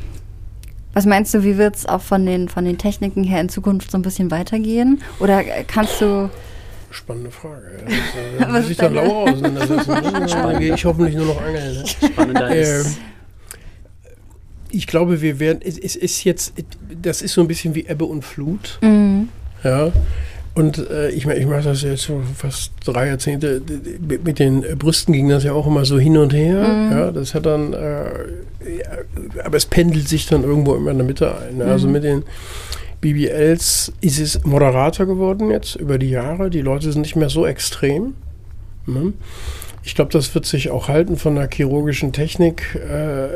[0.94, 3.90] was meinst du, wie wird es auch von den, von den Techniken her in Zukunft
[3.90, 5.02] so ein bisschen weitergehen?
[5.20, 6.30] Oder äh, kannst du.
[6.90, 7.84] Spannende Frage.
[8.38, 9.90] Das, äh, ist sich dann deine- Lauer auseinandersetzen.
[10.30, 11.82] Dann gehe ich hoffentlich nur noch angeln.
[11.82, 11.84] Ne?
[11.86, 12.98] Spannender Ähm, ist,
[14.70, 16.54] ich glaube, wir werden, es, es ist jetzt,
[17.02, 18.78] das ist so ein bisschen wie Ebbe und Flut.
[18.82, 19.28] Mhm.
[19.62, 19.90] Ja.
[20.56, 23.60] Und äh, ich, ich mache das jetzt so fast drei Jahrzehnte.
[24.24, 26.62] Mit, den Brüsten ging das ja auch immer so hin und her.
[26.90, 28.04] Ja, das hat dann, äh,
[28.78, 31.58] ja, aber es pendelt sich dann irgendwo immer in der Mitte ein.
[31.58, 31.66] Ne?
[31.66, 32.22] Also mit den
[33.02, 36.48] BBLs ist es moderater geworden jetzt über die Jahre.
[36.48, 38.14] Die Leute sind nicht mehr so extrem.
[38.86, 39.12] Ne?
[39.86, 42.74] Ich glaube, das wird sich auch halten von der chirurgischen Technik.
[42.74, 43.28] Äh,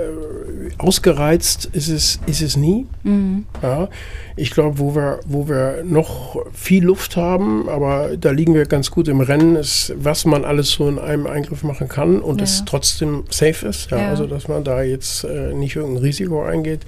[0.78, 2.86] ausgereizt ist es, ist es nie.
[3.04, 3.46] Mhm.
[3.62, 3.88] Ja,
[4.34, 8.90] ich glaube, wo wir, wo wir noch viel Luft haben, aber da liegen wir ganz
[8.90, 12.44] gut im Rennen, ist, was man alles so in einem Eingriff machen kann und Ja.
[12.44, 13.92] es trotzdem safe ist.
[13.92, 14.08] Ja, Ja.
[14.08, 16.80] Also, dass man da jetzt äh, nicht irgendein Risiko eingeht.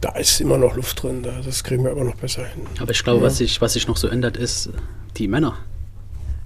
[0.00, 2.62] Da ist immer noch Luft drin, da, das kriegen wir aber noch besser hin.
[2.80, 4.70] aber ich glaube, was, sich, was sich noch so ändert, ist
[5.16, 5.56] die Männer.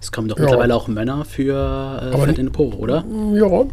[0.05, 0.43] Es kommen doch Ja.
[0.45, 3.05] mittlerweile auch Männer für äh, in den Po, oder?
[3.33, 3.65] Ja.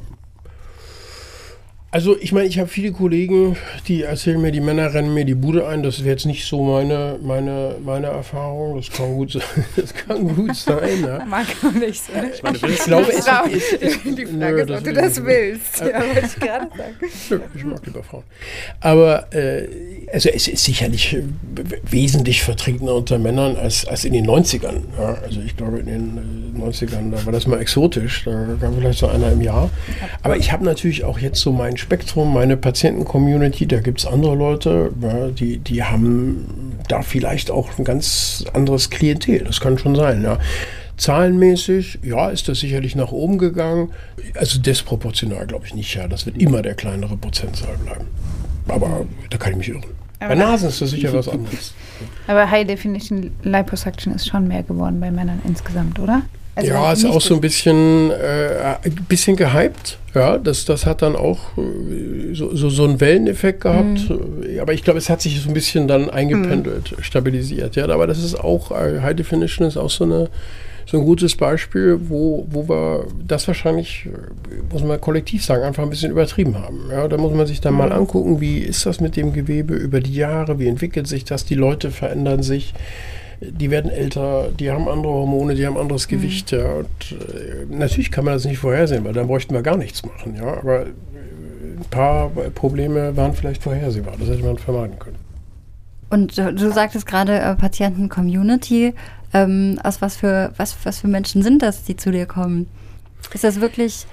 [1.94, 3.58] Also ich meine, ich habe viele Kollegen,
[3.90, 5.84] die erzählen mir, die Männer rennen mir die Bude ein.
[5.84, 8.78] Das wäre jetzt nicht so meine, meine, meine Erfahrung.
[8.78, 9.42] Das kann gut sein.
[9.76, 11.04] Das kann gut sein.
[11.06, 11.26] Ja.
[11.30, 12.32] Mag auch nicht sein.
[12.34, 15.26] Ich meine, Ich glaube, es, Frau, es, es, die Frage nö, ist, ob du das
[15.26, 15.80] willst.
[15.82, 16.96] Ja, wollte ich gerade sagen.
[17.30, 18.24] Nö, Ich mag lieber Frauen.
[18.80, 19.68] Aber äh,
[20.14, 21.24] also es ist sicherlich äh,
[21.90, 24.82] wesentlich vertretener unter Männern als, als in den 90ern.
[24.98, 28.24] Ja, also ich glaube, in den äh, 90ern, da war das mal exotisch.
[28.24, 29.70] Da gab vielleicht so einer im Jahr.
[30.24, 33.68] Aber ich habe natürlich auch jetzt so mein Spektrum, meine Patienten-Community.
[33.68, 38.90] Da gibt es andere Leute, ja, die, die haben da vielleicht auch ein ganz anderes
[38.90, 39.40] Klientel.
[39.44, 40.24] Das kann schon sein.
[40.24, 40.38] Ja.
[40.98, 43.90] Zahlenmäßig, ja, ist das sicherlich nach oben gegangen.
[44.36, 46.08] Also desproportional glaube ich nicht, ja.
[46.08, 48.06] Das wird immer der kleinere Prozentzahl bleiben.
[48.68, 49.84] Aber da kann ich mich irren.
[50.20, 51.74] Bei Aber- Nasen ist das sicher was anderes.
[52.28, 56.22] Aber High Definition Liposuction ist schon mehr geworden bei Männern insgesamt, oder?
[56.56, 59.98] Also ja, ist auch so ein bisschen, äh, ein bisschen gehypt.
[60.14, 64.10] Ja, das, das hat dann auch äh, so, so, so einen Welleneffekt gehabt.
[64.46, 67.78] Äh, Aber ich glaube, es hat sich so ein bisschen dann eingependelt, stabilisiert.
[67.78, 70.30] Ja, aber das ist auch, äh, High Definition ist auch so, eine,
[70.86, 74.10] so ein gutes Beispiel, wo, wo wir das wahrscheinlich,
[74.70, 76.90] muss man kollektiv sagen, einfach ein bisschen übertrieben haben.
[76.92, 80.02] Ja, da muss man sich dann mal angucken, wie ist das mit dem Gewebe über
[80.02, 82.74] die Jahre, wie entwickelt sich das, die Leute verändern sich
[83.42, 86.52] die werden älter, die haben andere Hormone, die haben anderes Gewicht.
[86.52, 86.74] Ja.
[86.76, 90.36] Und, äh, natürlich kann man das nicht vorhersehen, weil dann bräuchten wir gar nichts machen.
[90.36, 90.58] Ja.
[90.58, 94.14] Aber äh, ein paar Probleme waren vielleicht vorhersehbar.
[94.20, 95.18] Das hätte man vermeiden können.
[96.12, 98.94] Und du, du sagtest gerade äh, Patienten-Community.
[99.34, 102.68] Ähm, aus was für, was, was für Menschen sind das, die zu dir kommen?
[103.34, 104.06] Ist das wirklich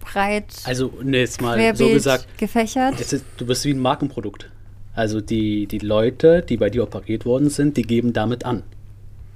[0.00, 3.00] breit, Also, ne, jetzt mal so gesagt, gefächert?
[3.00, 4.50] es ist, du bist wie ein Markenprodukt.
[4.94, 8.62] Also die, die Leute, die bei dir operiert worden sind, die geben damit an.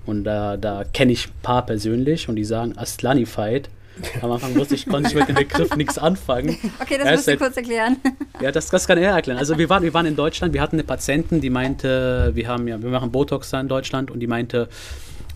[0.06, 3.68] Und da, da kenne ich ein paar persönlich und die sagen Aslanified.
[4.22, 6.56] Am Anfang wusste ich, konnte ich mit dem Begriff nichts anfangen.
[6.80, 7.96] Okay, das musst du kurz erklären.
[8.40, 9.36] Ja, das, das kann er erklären.
[9.36, 12.68] Also wir waren, wir waren in Deutschland, wir hatten eine Patientin, die meinte, wir haben
[12.68, 14.68] ja, wir machen Botox da in Deutschland und die meinte,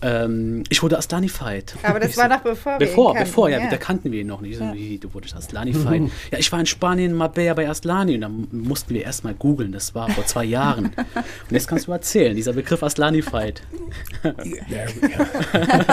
[0.03, 1.75] ähm, ich wurde Aslanified.
[1.83, 3.69] Aber das Ich war so, noch bevor Bevor, bevor, ja, ja.
[3.69, 4.53] da kannten wir ihn noch nicht.
[4.53, 6.11] Ich so, wie, du wurdest Aslanified.
[6.31, 9.71] ja, ich war in Spanien, in Marbella bei Aslani und dann mussten wir erstmal googeln,
[9.71, 10.85] das war vor zwei Jahren.
[11.49, 13.61] Und jetzt kannst du erzählen, dieser Begriff Aslanified.
[14.23, 14.31] Ja,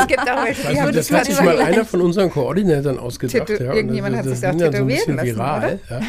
[0.01, 2.31] Es gibt auch welche, die also, haben das das hat sich mal einer von unseren
[2.31, 3.49] Koordinatoren ausgedacht.
[3.49, 5.81] Tätow- Ja, irgendjemand hat das, sich das das ging dann so ein tätowieren bisschen lassen,
[5.81, 5.81] viral.
[5.91, 6.01] Ja.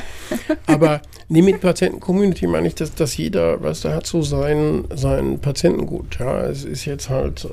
[0.67, 5.39] Aber nee, mit Patienten-Community meine ich, dass, dass jeder, was da hat, so sein, sein
[5.39, 6.19] Patientengut.
[6.19, 6.43] Ja.
[6.45, 7.49] Es ist jetzt halt, äh,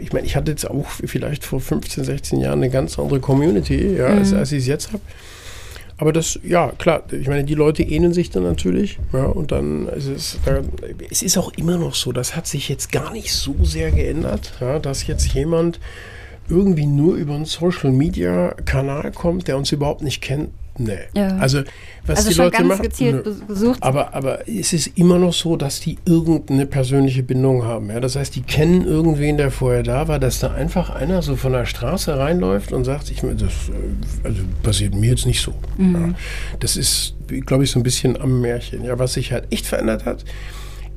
[0.00, 3.96] ich meine, ich hatte jetzt auch vielleicht vor 15, 16 Jahren eine ganz andere Community,
[3.96, 5.02] ja, als, als ich es jetzt habe.
[6.00, 8.98] Aber das, ja, klar, ich meine, die Leute ähneln sich dann natürlich.
[9.12, 10.60] Ja, und dann ist es, da,
[11.10, 14.54] es ist auch immer noch so, das hat sich jetzt gar nicht so sehr geändert,
[14.60, 15.78] ja, dass jetzt jemand
[16.48, 20.50] irgendwie nur über einen Social Media Kanal kommt, der uns überhaupt nicht kennt.
[20.82, 20.98] Nee.
[21.14, 21.36] Ja.
[21.36, 21.60] Also,
[22.06, 22.82] was Also die schon Leute ganz machen.
[22.82, 23.82] gezielt bes- gesucht.
[23.82, 27.90] Aber, aber es ist immer noch so, dass die irgendeine persönliche Bindung haben.
[27.90, 28.00] Ja?
[28.00, 31.52] Das heißt, die kennen irgendwen, der vorher da war, dass da einfach einer so von
[31.52, 35.52] der Straße reinläuft und sagt, ich meine, das äh, also passiert mir jetzt nicht so.
[35.78, 36.14] Ja?
[36.60, 37.14] Das ist,
[37.44, 38.82] glaube ich, so ein bisschen am Märchen.
[38.82, 40.24] Ja, was sich halt echt verändert hat,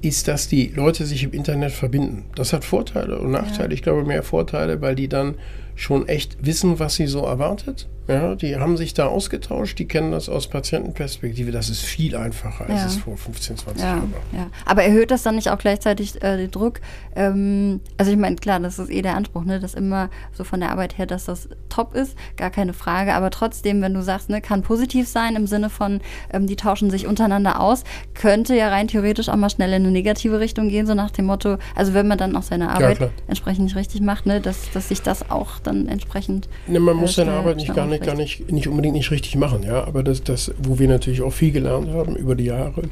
[0.02, 2.24] ist, dass die Leute sich im Internet verbinden.
[2.36, 3.74] Das hat Vorteile und Nachteile.
[3.74, 5.36] Ich glaube, mehr Vorteile, weil die dann
[5.76, 7.88] schon echt wissen, was sie so erwartet.
[8.06, 11.52] Ja, die haben sich da ausgetauscht, die kennen das aus Patientenperspektive.
[11.52, 12.86] Das ist viel einfacher, als Ja.
[12.88, 14.40] es vor 15, 20 Ja, Jahren war.
[14.40, 14.48] ja.
[14.66, 16.82] Aber erhöht das dann nicht auch gleichzeitig äh, den Druck?
[17.16, 20.60] Ähm, also ich meine, klar, das ist eh der Anspruch, ne, dass immer so von
[20.60, 23.14] der Arbeit her, dass das top ist, gar keine Frage.
[23.14, 26.02] Aber trotzdem, wenn du sagst, ne, kann positiv sein im Sinne von,
[26.34, 29.92] ähm, die tauschen sich untereinander aus, könnte ja rein theoretisch auch mal schnell in eine
[29.92, 33.10] negative Richtung gehen, so nach dem Motto, also wenn man dann auch seine Arbeit klar.
[33.28, 36.48] entsprechend nicht richtig macht, ne, dass, dass sich das auch dann entsprechend.
[36.68, 39.12] Ne, man muss äh, seine schnell- Arbeit nicht gar nicht, gar nicht, nicht unbedingt nicht
[39.12, 39.84] richtig machen, ja.
[39.86, 42.84] Aber das, das, wo wir natürlich auch viel gelernt haben über die Jahre,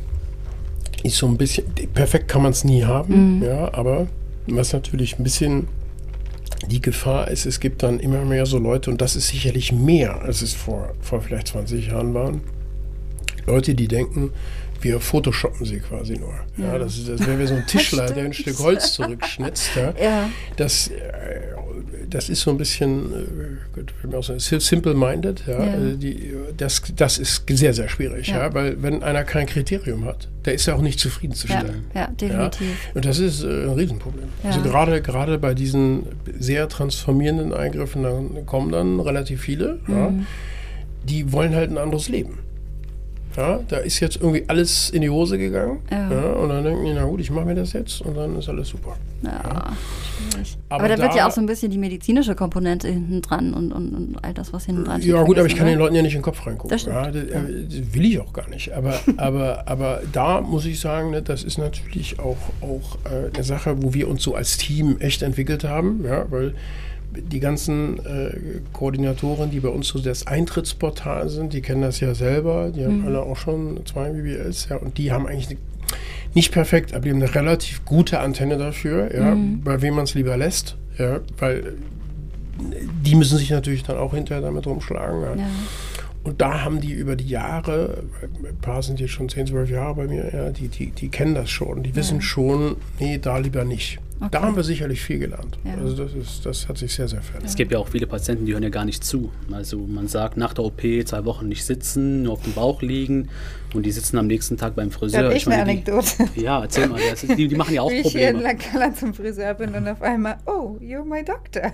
[1.04, 4.08] ist so ein bisschen, perfekt kann man es nie haben, ja, aber
[4.48, 5.68] was natürlich ein bisschen
[6.70, 10.22] die Gefahr ist, es gibt dann immer mehr so Leute, und das ist sicherlich mehr,
[10.22, 12.42] als es vor, vor vielleicht 20 Jahren waren,
[13.48, 14.32] Leute, die denken,
[14.82, 16.34] wir photoshoppen sie quasi nur.
[16.58, 19.72] Ja, das, ist, das wäre wie so ein Tischler, der ein Stück Holz zurückschnitzt.
[19.76, 19.94] Ja.
[20.02, 20.30] Ja.
[20.58, 20.92] Das, äh,
[22.10, 23.12] das ist so ein bisschen,
[23.78, 25.44] äh, simple-minded.
[25.48, 25.64] Ja.
[25.64, 25.74] Ja.
[25.76, 28.40] Äh, Die, das, das ist sehr, sehr schwierig, ja.
[28.48, 28.54] Ja.
[28.54, 31.86] weil wenn einer kein Kriterium hat, der ist ja auch nicht Ja, zufriedenzustellen.
[31.94, 32.68] ja, definitiv.
[32.94, 34.26] Und das ist äh, ein Riesenproblem.
[34.44, 34.50] Ja.
[34.50, 36.04] Also gerade, gerade bei diesen
[36.40, 40.26] sehr transformierenden Eingriffen, dann kommen dann relativ viele, ja, Mhm.
[41.04, 42.40] die wollen halt ein anderes Leben.
[43.36, 45.80] Ja, da ist jetzt irgendwie alles in die Hose gegangen.
[45.90, 46.08] Ja.
[46.34, 48.70] und dann denken die, na gut, ich mache mir das jetzt und dann ist alles
[48.70, 48.96] super.
[49.24, 49.74] Ja.
[50.70, 53.72] Aber Aber, da wird ja auch so ein bisschen die medizinische Komponente hinten dran und,
[53.72, 55.14] und, und all das, was hinten dran steht.
[55.14, 55.86] Ja gut, aber ich kann den oder?
[55.86, 56.70] Leuten ja nicht in den Kopf reingucken.
[56.70, 58.74] Das ja, das, äh, das will ich auch gar nicht.
[58.74, 63.44] Aber, aber, aber da muss ich sagen, ne, das ist natürlich auch, auch äh, eine
[63.44, 66.04] Sache, wo wir uns so als Team echt entwickelt haben.
[66.06, 66.54] Ja, weil
[67.14, 72.14] die ganzen äh, Koordinatoren, die bei uns so das Eintrittsportal sind, die kennen das ja
[72.14, 72.72] selber.
[72.74, 74.70] Die haben alle auch schon zwei BBLs.
[74.70, 75.58] Ja, und die haben eigentlich eine,
[76.34, 80.14] nicht perfekt, aber die haben eine relativ gute Antenne dafür, ja, bei wem man es
[80.14, 80.78] lieber lässt.
[80.98, 81.76] Ja, weil
[83.06, 85.22] die müssen sich natürlich dann auch hinterher damit rumschlagen.
[85.22, 85.36] Ja.
[85.36, 85.50] Ja.
[86.24, 89.96] Und da haben die über die Jahre, ein paar sind jetzt schon 10, 12 Jahre
[89.96, 91.82] bei mir, ja, die, die, die kennen das schon.
[91.82, 94.00] Die wissen schon, nee, da lieber nicht.
[94.22, 94.38] Da Okay.
[94.46, 95.58] haben wir sicherlich viel gelernt.
[95.64, 95.74] Ja.
[95.82, 97.50] Also das, ist, das hat sich sehr, sehr verändert.
[97.50, 99.32] Es gibt ja auch viele Patienten, die hören ja gar nicht zu.
[99.52, 103.30] Also man sagt nach der OP zwei Wochen nicht sitzen, nur auf dem Bauch liegen
[103.76, 105.26] und die sitzen am nächsten Tag beim Friseur.
[105.26, 106.30] habe ich eine meine, Anekdote.
[106.36, 107.00] Die, ja, erzähl mal.
[107.10, 108.54] Das ist, die, die machen ja auch Wie ich hier in Probleme.
[108.58, 111.72] La Cala zum Friseur bin und auf einmal, oh, you're my doctor.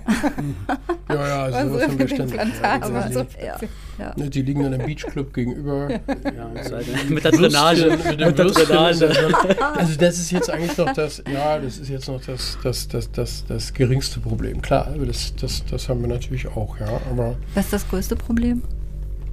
[1.08, 2.40] Ja, ja, also sowas haben wir ständig.
[2.62, 3.26] Ja, so.
[3.44, 3.58] Ja,
[3.98, 4.14] ja.
[4.16, 5.88] ne, die liegen dann im Beachclub gegenüber.
[6.38, 7.90] Ja, das mit der Drainage.
[7.90, 9.08] Mit Mit der Drainage.
[9.08, 12.88] das- Also das ist jetzt eigentlich noch das, ja, das ist jetzt noch das, das,
[12.88, 14.60] das, das, das geringste Problem.
[14.62, 17.00] Klar, das, das, das haben wir natürlich auch, ja.
[17.10, 18.62] Aber Was ist das größte Problem?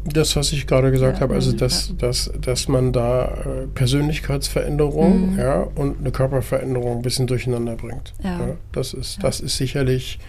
[0.06, 3.68] Das, was ich gerade gesagt Ja, habe, also mhm, dass, dass, dass man da äh,
[3.74, 5.40] Persönlichkeitsveränderung Mhm.
[5.40, 8.14] ja, und eine Körperveränderung ein bisschen durcheinander bringt.
[8.24, 8.56] Ja.
[8.72, 10.20] das, ist, das ist sicherlich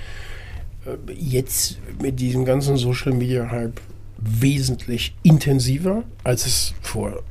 [0.87, 3.81] äh, jetzt mit diesem ganzen Social Media Hype
[4.19, 7.23] wesentlich intensiver, als es vor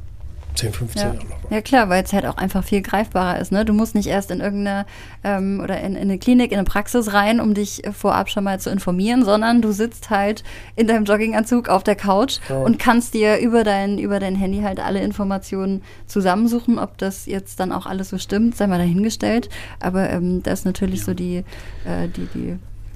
[0.56, 1.14] 10, 15 Ja.
[1.14, 3.52] Jahren ja klar, weil es halt auch einfach viel greifbarer ist.
[3.52, 3.66] Ne?
[3.66, 4.86] Du musst nicht erst in irgendeine
[5.24, 8.60] ähm, oder in, in eine Klinik, in eine Praxis rein, um dich vorab schon mal
[8.60, 10.44] zu informieren, sondern du sitzt halt
[10.76, 12.58] in deinem Jogginganzug auf der Couch Ja.
[12.58, 16.80] und kannst dir über dein, über dein Handy halt alle Informationen zusammensuchen.
[16.80, 19.50] Ob das jetzt dann auch alles so stimmt, sei mal dahingestellt.
[19.80, 21.38] Aber ähm, da ist natürlich so die,
[21.86, 22.50] äh, die, die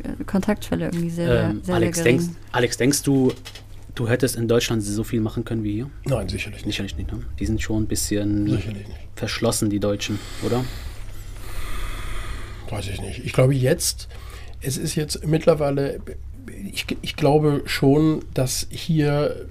[0.03, 2.17] äh, Kontaktschwelle irgendwie sehr, sehr, Ähm, sehr, Alex, sehr gering.
[2.19, 3.31] denkst, Alex, denkst du,
[3.95, 5.89] du hättest in Deutschland so viel machen können wie hier?
[6.06, 6.75] Nein, sicherlich nicht.
[6.75, 7.21] Sicherlich nicht, ne?
[7.39, 8.60] Die sind schon ein bisschen
[9.15, 10.63] verschlossen, die Deutschen, oder?
[12.69, 13.25] Weiß ich nicht.
[13.25, 14.08] Ich glaube jetzt,
[14.62, 15.99] es ist jetzt mittlerweile,
[16.71, 19.47] ich, ich glaube schon, dass hier,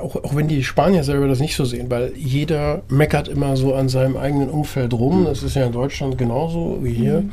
[0.00, 3.74] auch, auch wenn die Spanier selber das nicht so sehen, weil jeder meckert immer so
[3.74, 5.24] an seinem eigenen Umfeld rum.
[5.24, 7.24] Das ist ja in Deutschland genauso wie hier.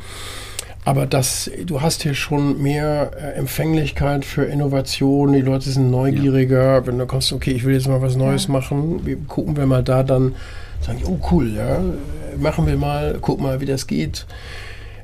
[0.84, 6.84] Aber das, du hast hier schon mehr äh, Empfänglichkeit für Innovation, die Leute sind neugieriger.
[6.86, 9.84] Wenn du kommst, okay, ich will jetzt mal was Neues machen, wir, gucken wir mal
[9.84, 10.34] da, dann
[10.80, 14.26] sagen die, oh cool, ja, äh, machen wir mal, guck mal, wie das geht.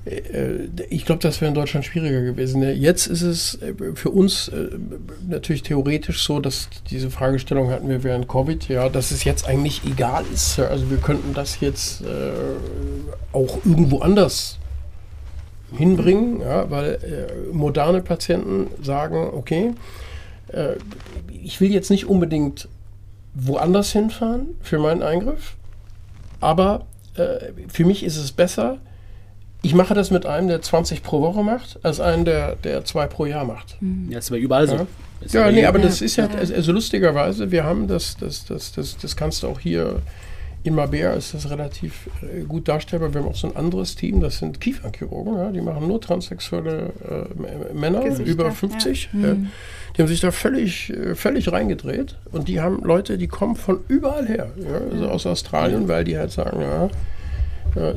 [0.04, 2.60] Äh, Ich glaube, das wäre in Deutschland schwieriger gewesen.
[2.60, 2.72] Ne?
[2.72, 4.70] Jetzt ist es äh, für uns äh,
[5.28, 9.82] natürlich theoretisch so, dass diese Fragestellung hatten wir während Covid, ja, dass es jetzt eigentlich
[9.86, 10.56] egal ist.
[10.56, 10.64] Ja?
[10.64, 12.06] Also wir könnten das jetzt äh,
[13.32, 14.57] auch irgendwo anders
[15.72, 19.74] hinbringen, ja, weil äh, moderne Patienten sagen, okay,
[20.48, 20.74] äh,
[21.42, 22.68] ich will jetzt nicht unbedingt
[23.34, 25.56] woanders hinfahren für meinen Eingriff,
[26.40, 28.78] aber äh, für mich ist es besser,
[29.62, 33.06] ich mache das mit einem, der 20 pro Woche macht, als einen, der, der zwei
[33.06, 33.76] pro Jahr macht.
[34.08, 34.74] Ja, ist aber überall so.
[34.76, 34.86] Ja.
[35.32, 38.96] Ja, nee, aber das ist ja, also, also lustigerweise, wir haben das, das, das, das,
[38.96, 40.00] das kannst du auch hier
[40.64, 43.14] in Mabea ist das relativ äh, gut darstellbar.
[43.14, 46.92] Wir haben auch so ein anderes Team, das sind Kiefernchirurgen, ja, die machen nur transsexuelle
[47.08, 48.50] äh, Männer Gesichter, über ja.
[48.50, 49.10] 50.
[49.12, 49.36] Ja.
[49.96, 53.80] Die haben sich da völlig, äh, völlig reingedreht und die haben Leute, die kommen von
[53.88, 56.88] überall her, ja, also aus Australien, weil die halt sagen, ja, äh,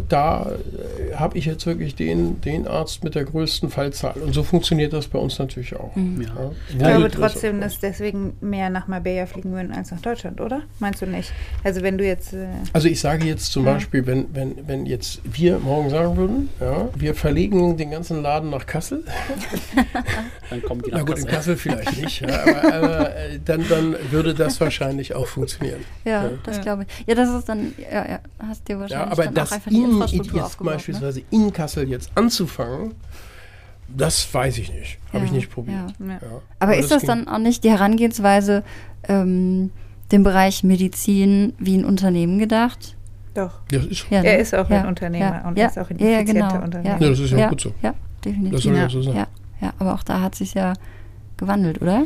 [0.10, 0.52] da
[1.12, 4.14] äh, habe ich jetzt wirklich den, den Arzt mit der größten Fallzahl.
[4.22, 5.92] Und so funktioniert das bei uns natürlich auch.
[5.96, 6.02] Ja.
[6.22, 6.52] Ja.
[6.70, 10.62] Ich glaube Wo- trotzdem, dass deswegen mehr nach Marbella fliegen würden als nach Deutschland, oder?
[10.80, 11.32] Meinst du nicht?
[11.64, 12.34] Also wenn du jetzt...
[12.34, 13.74] Äh, Also ich sage jetzt zum Ja.
[13.74, 18.50] Beispiel, wenn, wenn, wenn jetzt wir morgen sagen würden, ja, wir verlegen den ganzen Laden
[18.50, 19.04] nach Kassel.
[20.50, 21.56] Dann kommen die Na nach gut, in Kassel.
[21.56, 25.80] Kassel vielleicht nicht, ja, aber, aber äh, dann, dann würde das wahrscheinlich auch funktionieren.
[26.04, 26.30] Ja, Ja.
[26.44, 26.64] das Ja.
[26.64, 27.08] glaube ich.
[27.08, 29.71] Ja, das ist dann, ja, ja, hast dir wahrscheinlich Ja, aber dann das auch einfach
[29.72, 30.72] die in, Infrastruktur jetzt aufgebaut.
[30.72, 30.76] Ne?
[30.78, 32.94] beispielsweise in Kassel jetzt anzufangen,
[33.88, 35.00] das weiß ich nicht.
[35.12, 35.78] Habe ich Ja, nicht probiert.
[36.00, 36.06] ja.
[36.06, 36.14] ja.
[36.14, 36.20] Ja.
[36.60, 38.64] Aber ist das ging- dann auch nicht die Herangehensweise,
[39.08, 39.72] ähm,
[40.12, 42.96] dem Bereich Medizin wie ein Unternehmen gedacht?
[43.34, 43.60] Doch.
[43.70, 44.38] Das ist, Ja, Er ne?
[44.40, 47.00] ist auch ein Unternehmer und er ist auch ein effizienter Unternehmer.
[47.02, 47.74] Ja, das ist ja ja, gut so.
[47.82, 47.94] Ja,
[48.24, 48.52] definitiv.
[48.54, 48.90] das soll ja Ja.
[48.90, 49.16] so sein.
[49.16, 49.28] ja,
[49.62, 50.74] ja, aber auch da hat sich ja
[51.38, 52.04] gewandelt, oder?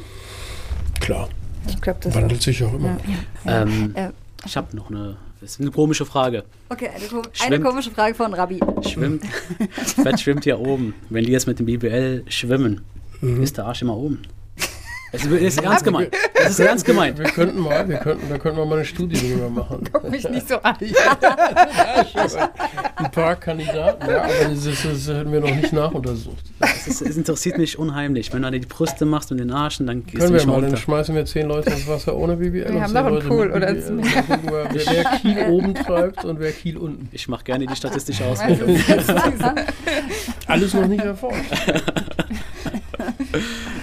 [0.99, 1.29] Klar,
[1.67, 2.97] Ich glaube, das wandelt sich auch immer.
[3.45, 3.61] Ja.
[3.63, 4.09] Ähm, Äh,
[4.45, 6.43] ich habe noch eine, das ist eine komische Frage.
[6.69, 7.65] okay, eine, ko- eine Schwimmt.
[7.65, 8.59] komische Frage von Rabbi.
[8.87, 9.23] Schwimmt,
[9.71, 10.95] Fett schwimmt hier oben.
[11.09, 12.81] Wenn die jetzt mit dem BBL schwimmen,
[13.21, 13.41] Mhm.
[13.43, 14.21] ist der Arsch immer oben.
[15.13, 16.13] Es ist, ist ernst gemeint.
[16.33, 17.17] Es ist ernst gemeint.
[17.17, 19.83] Wir könnten mal, wir könnten, da könnten wir mal eine Studie drüber machen.
[19.93, 20.75] Guck mich nicht so an.
[22.97, 26.43] Ein paar Kandidaten, ja, aber das, ist, das hätten wir noch nicht nachuntersucht.
[26.87, 28.31] Es, ist, es interessiert mich unheimlich.
[28.33, 30.69] Wenn du die Brüste machst und den Arsch, und dann gehst Können wir mal, mehr
[30.69, 32.53] dann schmeißen wir zehn Leute ins Wasser ohne BBL.
[32.53, 33.73] Wir und haben noch einen Leute Pool, oder?
[33.73, 37.09] Gucken wir, wer, wer Kiel oben treibt und wer Kiel unten.
[37.11, 38.77] Ich mache gerne die statistische Auswertung.
[40.47, 41.39] Alles noch nicht erforscht.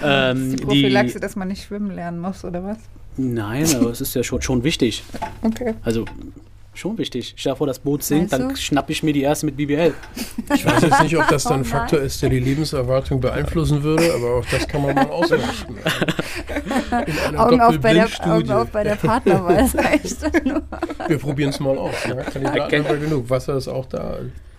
[0.05, 2.78] ähm, Die Prophylaxe, die, dass man nicht schwimmen lernen muss, oder was?
[3.18, 5.05] nein, aber es ist ja schon, schon wichtig.
[5.42, 5.74] Okay.
[5.82, 6.07] Also
[6.75, 7.35] schon wichtig.
[7.37, 8.57] Stell dir vor, das Boot sinkt, dann du?
[8.57, 9.95] schnapp ich mir die erste mit BBL.
[10.55, 11.64] Ich weiß jetzt nicht, ob das dann ein Oh.
[11.64, 15.77] Faktor ist, der die Lebenserwartung beeinflussen würde, aber auch das kann man mal ausrichten.
[17.37, 19.66] Augen auf, bei der, Augen auf bei der Partnerwahl,
[20.03, 20.16] ich.
[21.09, 21.95] Wir probieren es mal aus.
[22.09, 23.31] Ja, Kandidaten wir genug.
[23.31, 24.18] Wasser ist auch da.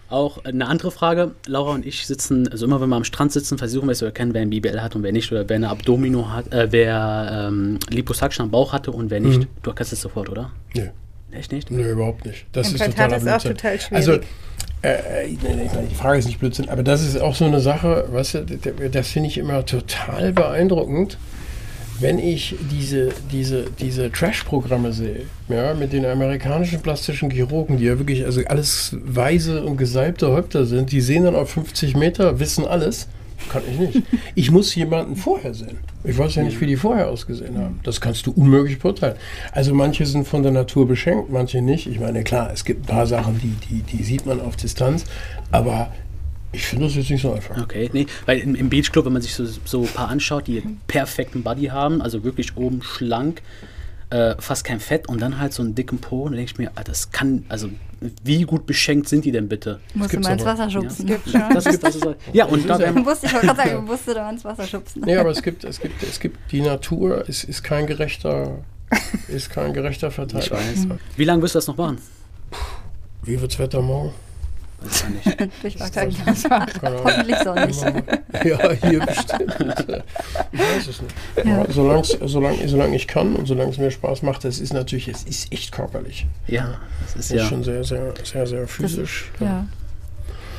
[0.09, 1.31] Auch eine andere Frage.
[1.47, 4.33] Laura und ich sitzen, also immer wenn wir am Strand sitzen, versuchen wir zu erkennen,
[4.33, 5.31] wer ein BBL hat und wer nicht.
[5.31, 9.39] Oder wer eine Abdomino hat, äh, wer ähm, Liposaktion am Bauch hatte und wer nicht.
[9.39, 9.47] Mhm.
[9.63, 10.51] Du erkennst es sofort, oder?
[10.75, 10.89] Nö,
[11.37, 11.71] Echt nicht?
[11.71, 12.45] nö, überhaupt nicht.
[12.51, 14.07] Das ist Implantat totaler ist auch total schwierig.
[14.07, 14.19] Also,
[14.83, 18.05] äh, ich meine, die Frage ist nicht Blödsinn, aber das ist auch so eine Sache,
[18.33, 21.17] d- das finde ich immer total beeindruckend,
[21.99, 27.97] wenn ich diese, diese, diese Trash-Programme sehe, ja, mit den amerikanischen plastischen Chirurgen, die ja
[27.97, 32.65] wirklich also alles weise und gesalbte Häupter sind, die sehen dann auf 50 Meter, wissen
[32.65, 33.07] alles.
[33.49, 34.03] Kann ich nicht.
[34.35, 35.77] Ich muss jemanden vorher sehen.
[36.03, 37.79] Ich weiß ja nicht, wie die vorher ausgesehen haben.
[37.83, 39.15] Das kannst du unmöglich beurteilen.
[39.51, 41.87] Also manche sind von der Natur beschenkt, manche nicht.
[41.87, 45.05] Ich meine, klar, es gibt ein paar Sachen, die, die, die sieht man auf Distanz,
[45.51, 45.91] aber
[46.51, 47.57] ich finde das jetzt nicht so einfach.
[47.61, 50.61] Okay, nee, weil im, im Beachclub, wenn man sich so, so ein paar anschaut, die
[50.87, 53.41] perfekten Body haben, also wirklich oben schlank,
[54.13, 56.71] äh, fast kein Fett und dann halt so einen dicken Po, dann denke ich mir,
[56.75, 57.69] ah, das kann, also
[58.23, 59.79] wie gut beschenkt sind die denn bitte?
[59.95, 60.45] Musst du mal ins.
[60.45, 61.07] Wasser schubsen.
[61.07, 61.41] Schon.
[61.53, 64.07] Das ist, das ist, ja, und da, Du musst, ich wollte gerade sagen, du musst
[64.07, 65.01] da mal ins Wasser schubsen.
[65.03, 68.59] Nee, aber es gibt, es gibt, es gibt die Natur, ist, ist kein gerechter,
[69.29, 70.43] ist kein gerechter Verteiler.
[70.43, 70.87] ich weiß.
[71.15, 71.97] Wie lange wirst du das noch machen?
[73.23, 74.13] Wie wird's Wetter morgen?
[74.83, 75.63] Weiß ich nicht.
[75.63, 76.49] Durchwachsen.
[76.49, 77.03] Keine Ahnung.
[77.03, 77.81] Hoffentlich sonnig.
[78.43, 80.03] Ja, hier bestimmt.
[80.51, 81.15] Ich weiß es nicht.
[81.45, 81.65] Ja.
[81.69, 85.23] Solange solang, solang ich kann und solange es mir Spaß macht, es ist natürlich, es
[85.23, 86.27] ist echt körperlich.
[86.47, 87.45] Ja, das ist Es ist ja.
[87.45, 89.31] schon sehr, sehr, sehr, sehr physisch.
[89.39, 89.65] Ja.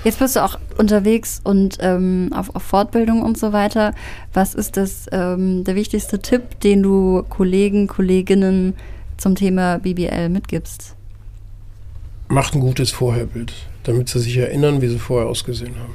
[0.05, 3.95] Jetzt bist du auch unterwegs und ähm, auf, auf Fortbildung und so weiter.
[4.35, 8.75] Was ist das ähm, der wichtigste Tipp, den du Kollegen, Kolleginnen
[9.17, 10.95] zum Thema BBL mitgibst?
[12.29, 13.53] Macht ein gutes Vorherbild,
[13.85, 15.95] damit sie sich erinnern, wie sie vorher ausgesehen haben.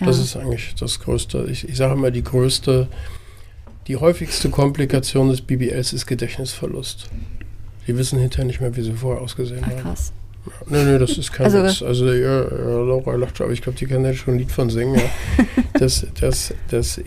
[0.00, 0.06] Ja.
[0.06, 1.46] Das ist eigentlich das Größte.
[1.50, 2.88] Ich, ich sage immer, die größte,
[3.88, 7.08] die häufigste Komplikation des BBLs ist Gedächtnisverlust.
[7.86, 9.80] Die wissen hinterher nicht mehr, wie sie vorher ausgesehen Ah, haben.
[9.82, 10.12] krass.
[10.68, 11.82] Nee, nee, das ist kein Also- Witz.
[11.82, 14.50] Also, ja, ja, Laura lacht schon, aber ich glaube, die kann da schon ein Lied
[14.52, 14.96] von singen.
[14.96, 15.02] Ja.
[15.78, 17.00] Das, das, das,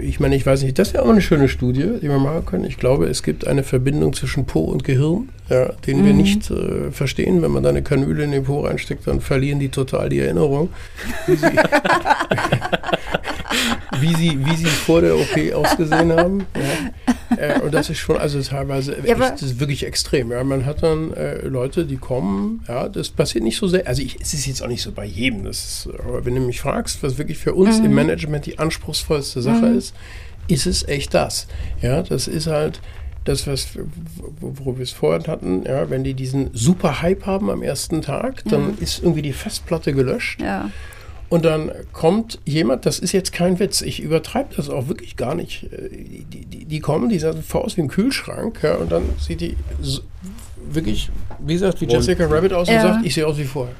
[0.00, 2.64] ich meine, ich weiß nicht, das wäre auch eine schöne Studie, die wir machen können.
[2.64, 6.18] Ich glaube, es gibt eine Verbindung zwischen Po und Gehirn, ja, den wir Mhm.
[6.18, 7.42] nicht äh, verstehen.
[7.42, 10.68] Wenn man da eine Kanüle in den Po reinsteckt, dann verlieren die total die Erinnerung.
[11.26, 11.46] Wie sie,
[14.00, 16.46] wie sie, wie sie vor der OP ausgesehen haben.
[16.54, 17.11] Ja.
[17.36, 20.30] Äh, und das ist schon, also teilweise Ja, echt, das ist wirklich extrem.
[20.32, 20.42] Ja.
[20.44, 23.86] Man hat dann äh, Leute, die kommen, ja, das passiert nicht so sehr.
[23.86, 25.44] Also ich, es ist jetzt auch nicht so bei jedem.
[25.44, 29.42] Das ist, aber wenn du mich fragst, was wirklich für uns im Management die anspruchsvollste
[29.42, 29.94] Sache ist,
[30.48, 31.46] ist es echt das.
[31.80, 32.80] Ja, das ist halt
[33.24, 33.68] das, was
[34.40, 38.02] wo- wo wir es vorhin hatten, ja, wenn die diesen super Hype haben am ersten
[38.02, 40.40] Tag, dann ist irgendwie die Festplatte gelöscht.
[40.42, 40.70] Ja.
[41.32, 45.34] Und dann kommt jemand, das ist jetzt kein Witz, ich übertreibe das auch wirklich gar
[45.34, 45.64] nicht.
[45.72, 49.02] Äh, Die, die, die kommen, die sehen vor aus wie ein Kühlschrank, ja, und dann
[49.18, 50.02] sieht die so,
[50.70, 51.08] wirklich,
[51.38, 52.82] wie gesagt, wie Jessica Rabbit aus und Ja.
[52.82, 53.74] sagt, ich sehe aus wie vorher.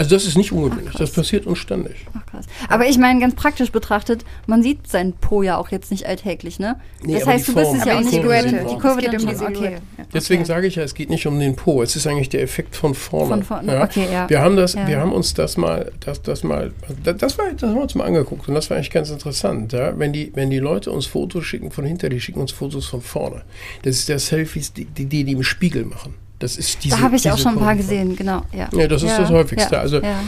[0.00, 2.06] Also das ist nicht ungewöhnlich, das passiert uns ständig.
[2.18, 2.46] Ach, krass.
[2.70, 6.58] Aber ich meine, ganz praktisch betrachtet, man sieht seinen Po ja auch jetzt nicht alltäglich,
[6.58, 6.80] ne?
[7.02, 8.48] Nee, das aber heißt, die du bist es ja auch nicht gewöhnt.
[8.48, 8.74] Silhouette.
[8.74, 9.52] Die Kurve geht um die schon, okay.
[9.54, 9.82] Silhouette.
[9.98, 10.04] Ja.
[10.14, 10.48] Deswegen Okay.
[10.48, 12.94] sage ich ja, es geht nicht um den Po, es ist eigentlich der Effekt von
[12.94, 13.28] vorne.
[13.28, 13.84] Von vorne, Ja.
[13.84, 14.30] okay, ja.
[14.30, 14.86] Wir haben das, Ja.
[14.88, 16.72] wir haben uns das mal, das, das mal,
[17.04, 19.74] das, das war, das haben wir uns mal angeguckt und das war eigentlich ganz interessant.
[19.74, 19.98] Ja?
[19.98, 23.02] Wenn die, wenn die Leute uns Fotos schicken von hinter, die schicken uns Fotos von
[23.02, 23.42] vorne.
[23.82, 26.14] Das ist der Selfies, die, die, die im Spiegel machen.
[26.40, 26.96] Das ist diese.
[26.96, 28.42] Da habe ich auch diese schon ein paar gesehen, genau.
[28.52, 29.74] Ja, Ja, das ist das Häufigste.
[29.76, 29.80] Ja.
[29.80, 30.18] Also ja.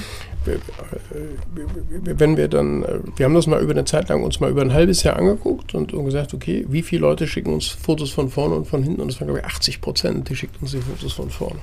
[2.05, 4.63] wenn wir dann, äh, wir haben das mal über eine Zeit lang uns mal über
[4.63, 8.29] ein halbes Jahr angeguckt und, und gesagt, okay, wie viele Leute schicken uns Fotos von
[8.29, 9.01] vorne und von hinten?
[9.01, 11.61] Und es waren, glaube ich, 80 Prozent, die schicken uns die Fotos von vorne.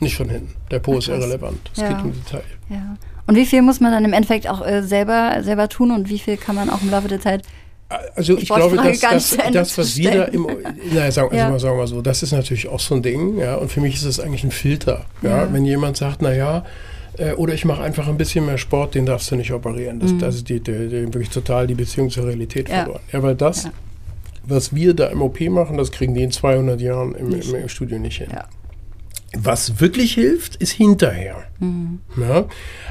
[0.00, 0.54] Nicht von hinten.
[0.70, 1.70] Der Po ist irrelevant.
[1.74, 1.92] Es Ja.
[1.92, 2.42] geht um Detail.
[2.70, 2.96] ja.
[3.24, 6.18] Und wie viel muss man dann im Endeffekt auch äh, selber, selber tun und wie
[6.18, 7.44] viel kann man auch im Laufe der Zeit
[8.16, 10.46] Also Ich ich, glaube, dass nicht das, was wir da im,
[10.92, 11.42] naja, sagen, Ja.
[11.44, 13.70] also mal, sagen wir mal so, das ist natürlich auch so ein Ding, ja, und
[13.70, 15.52] für mich ist das eigentlich ein Filter, ja, Ja.
[15.52, 16.64] wenn jemand sagt, naja,
[17.18, 20.16] äh, oder ich mache einfach ein bisschen mehr Sport, den darfst du nicht operieren, das,
[20.18, 22.74] das ist die, die, die wirklich total die Beziehung zur Realität Mhm.
[22.74, 22.82] Ja.
[22.84, 23.70] verloren, ja, weil das Ja.
[24.44, 27.68] was wir da im OP machen, das kriegen die in 200 Jahren im, im, im
[27.68, 28.28] Studio nicht hin.
[28.32, 28.44] Ja.
[29.34, 31.44] Was wirklich hilft, ist hinterher.
[32.16, 32.44] Ja,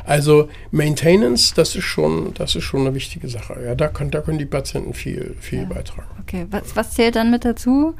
[0.06, 3.62] also Maintenance, das ist schon, das ist schon eine wichtige Sache.
[3.64, 6.08] Ja, da, kann, da können die Patienten viel, viel beitragen.
[6.22, 7.94] Okay, was, was zählt dann mit dazu?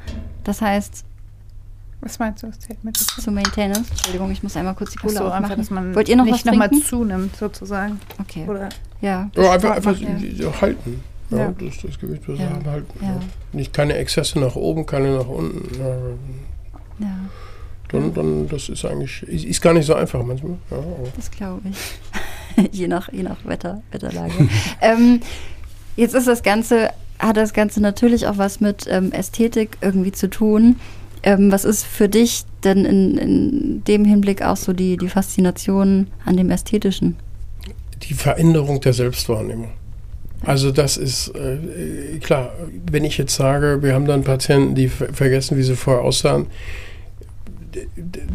[0.44, 1.04] Das heißt,
[2.00, 3.20] Was meinst du, was zählt mit dazu?
[3.20, 3.90] zur Maintenance.
[3.90, 5.44] Entschuldigung, ich muss einmal kurz die Cola so, aufmachen.
[5.44, 8.00] einfach, dass man Wollt ihr noch nicht was nochmal zunimmt, sozusagen.
[8.20, 8.44] Okay.
[8.48, 8.70] Oder
[9.00, 9.30] Ja.
[9.36, 11.04] Ja, einfach, einfach die halten.
[11.30, 11.54] Ja, Ja.
[11.58, 12.98] Das, das Gewicht besser Ja, halten.
[13.00, 13.08] ja.
[13.08, 13.20] Ja.
[13.52, 15.68] Nicht keine Exzesse nach oben, keine nach unten.
[15.78, 17.14] Ja, Ja,
[17.92, 20.56] dann, dann, das ist eigentlich, ist, ist gar nicht so einfach manchmal.
[20.70, 20.78] Ja,
[21.16, 22.72] das glaube ich.
[22.72, 24.32] je nach, je nach Wetter, Wetterlage.
[24.80, 25.20] ähm,
[25.96, 30.28] jetzt ist das Ganze, hat das Ganze natürlich auch was mit ähm, Ästhetik irgendwie zu
[30.28, 30.76] tun.
[31.22, 36.08] Ähm, was ist für dich denn in, in dem Hinblick auch so die, die Faszination
[36.24, 37.16] an dem Ästhetischen?
[38.08, 39.70] die Veränderung der Selbstwahrnehmung.
[40.44, 42.52] Also das ist äh, klar,
[42.90, 46.46] wenn ich jetzt sage, wir haben dann Patienten, die ver vergessen, wie sie vorher aussahen,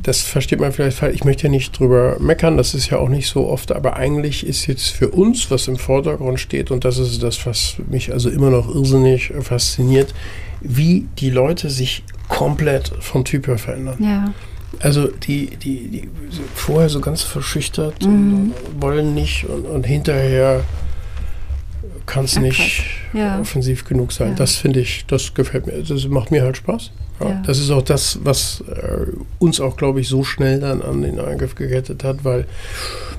[0.03, 1.15] das versteht man vielleicht falsch.
[1.15, 4.45] Ich möchte ja nicht drüber meckern, das ist ja auch nicht so oft, aber eigentlich
[4.45, 8.29] ist jetzt für uns, was im Vordergrund steht, und das ist das, was mich also
[8.29, 10.13] immer noch irrsinnig fasziniert,
[10.61, 13.97] wie die Leute sich komplett vom Typ her verändern.
[13.99, 14.33] Ja.
[14.79, 16.09] Also die, die, die
[16.53, 18.51] vorher so ganz verschüchtert Mhm.
[18.73, 20.63] und wollen nicht und, und hinterher
[22.07, 22.83] kann es Ja, nicht.
[23.13, 23.39] Ja.
[23.39, 24.29] offensiv genug sein.
[24.29, 24.35] Ja.
[24.35, 26.91] Das finde ich, das gefällt mir, das macht mir halt Spaß.
[27.19, 27.29] Ja.
[27.29, 27.43] Ja.
[27.45, 29.07] Das ist auch das, was äh,
[29.39, 32.45] uns auch, glaube ich, so schnell dann an den Eingriff gekettet hat, weil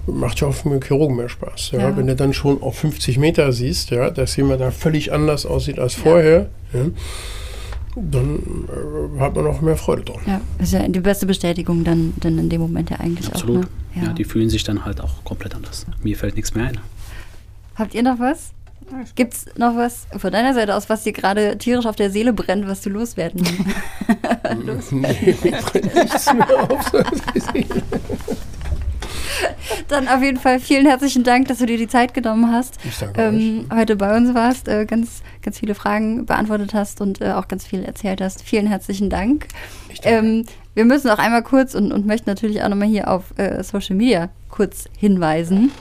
[0.07, 1.73] macht ja auch für den Chirurgen mehr Spaß.
[1.73, 1.81] Ja?
[1.81, 1.97] Ja.
[1.97, 5.79] Wenn du dann schon auf 50 Meter siehst, ja, dass jemand da völlig anders aussieht
[5.79, 6.81] als vorher, ja,
[7.97, 8.39] dann
[9.17, 10.21] äh, hat man auch mehr Freude dran.
[10.27, 13.67] Ja, ist ja die beste Bestätigung dann, dann in dem Moment ja eigentlich Absolut.
[13.67, 13.97] auch.
[13.97, 14.07] Ne?
[14.07, 14.13] Ja.
[14.13, 15.85] die fühlen sich dann halt auch komplett anders.
[16.03, 16.79] Mir fällt nichts mehr ein.
[17.75, 18.51] Habt ihr noch was?
[19.15, 22.67] Gibt's noch was von deiner Seite aus, was dir gerade tierisch auf der Seele brennt,
[22.67, 23.47] was du loswerden?
[24.91, 26.91] Nee, mir brennt nichts mehr auf.
[29.89, 32.99] Dann auf jeden Fall vielen herzlichen Dank, dass du dir die Zeit genommen hast, Ich
[32.99, 37.33] danke ähm, heute bei uns warst, äh, ganz, ganz viele Fragen beantwortet hast und äh,
[37.33, 38.43] auch ganz viel erzählt hast.
[38.43, 39.49] Vielen herzlichen Dank.
[39.89, 40.19] Ich danke.
[40.19, 43.63] Ähm, wir müssen auch einmal kurz und, und möchten natürlich auch nochmal hier auf äh,
[43.63, 45.73] Social Media kurz hinweisen.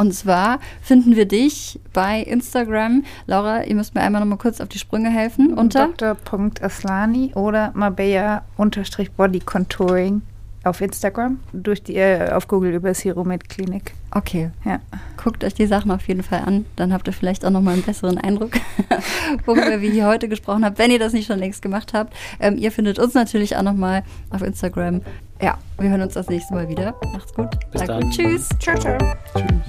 [0.00, 3.04] Und zwar finden wir dich bei Instagram.
[3.26, 5.52] Laura, ihr müsst mir einmal nochmal kurz auf die Sprünge helfen.
[5.52, 5.88] Unter?
[5.88, 10.22] Dr.aslani oder Mabea-Body Contouring
[10.64, 13.94] auf Instagram, durch die, äh, auf Google über Siromed Klinik.
[14.10, 14.50] Okay.
[14.64, 14.80] Ja.
[15.22, 16.66] Guckt euch die Sachen auf jeden Fall an.
[16.76, 18.52] Dann habt ihr vielleicht auch nochmal einen besseren Eindruck,
[19.46, 22.14] worüber wir hier heute gesprochen haben, wenn ihr das nicht schon längst gemacht habt.
[22.40, 25.00] Ähm, ihr findet uns natürlich auch nochmal auf Instagram.
[25.40, 26.94] Ja, wir hören uns das nächste Mal wieder.
[27.12, 27.48] Macht's gut.
[27.70, 28.02] Bis Sagt dann.
[28.02, 28.12] gut.
[28.12, 28.48] Tschüss.
[28.58, 28.98] Ciao, ciao.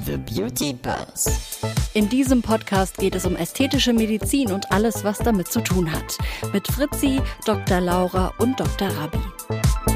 [0.05, 1.61] The Beauty Buzz.
[1.93, 6.17] In diesem Podcast geht es um ästhetische Medizin und alles, was damit zu tun hat.
[6.51, 7.79] Mit Fritzi, Dr.
[7.79, 8.89] Laura und Dr.
[8.89, 9.90] Rabi.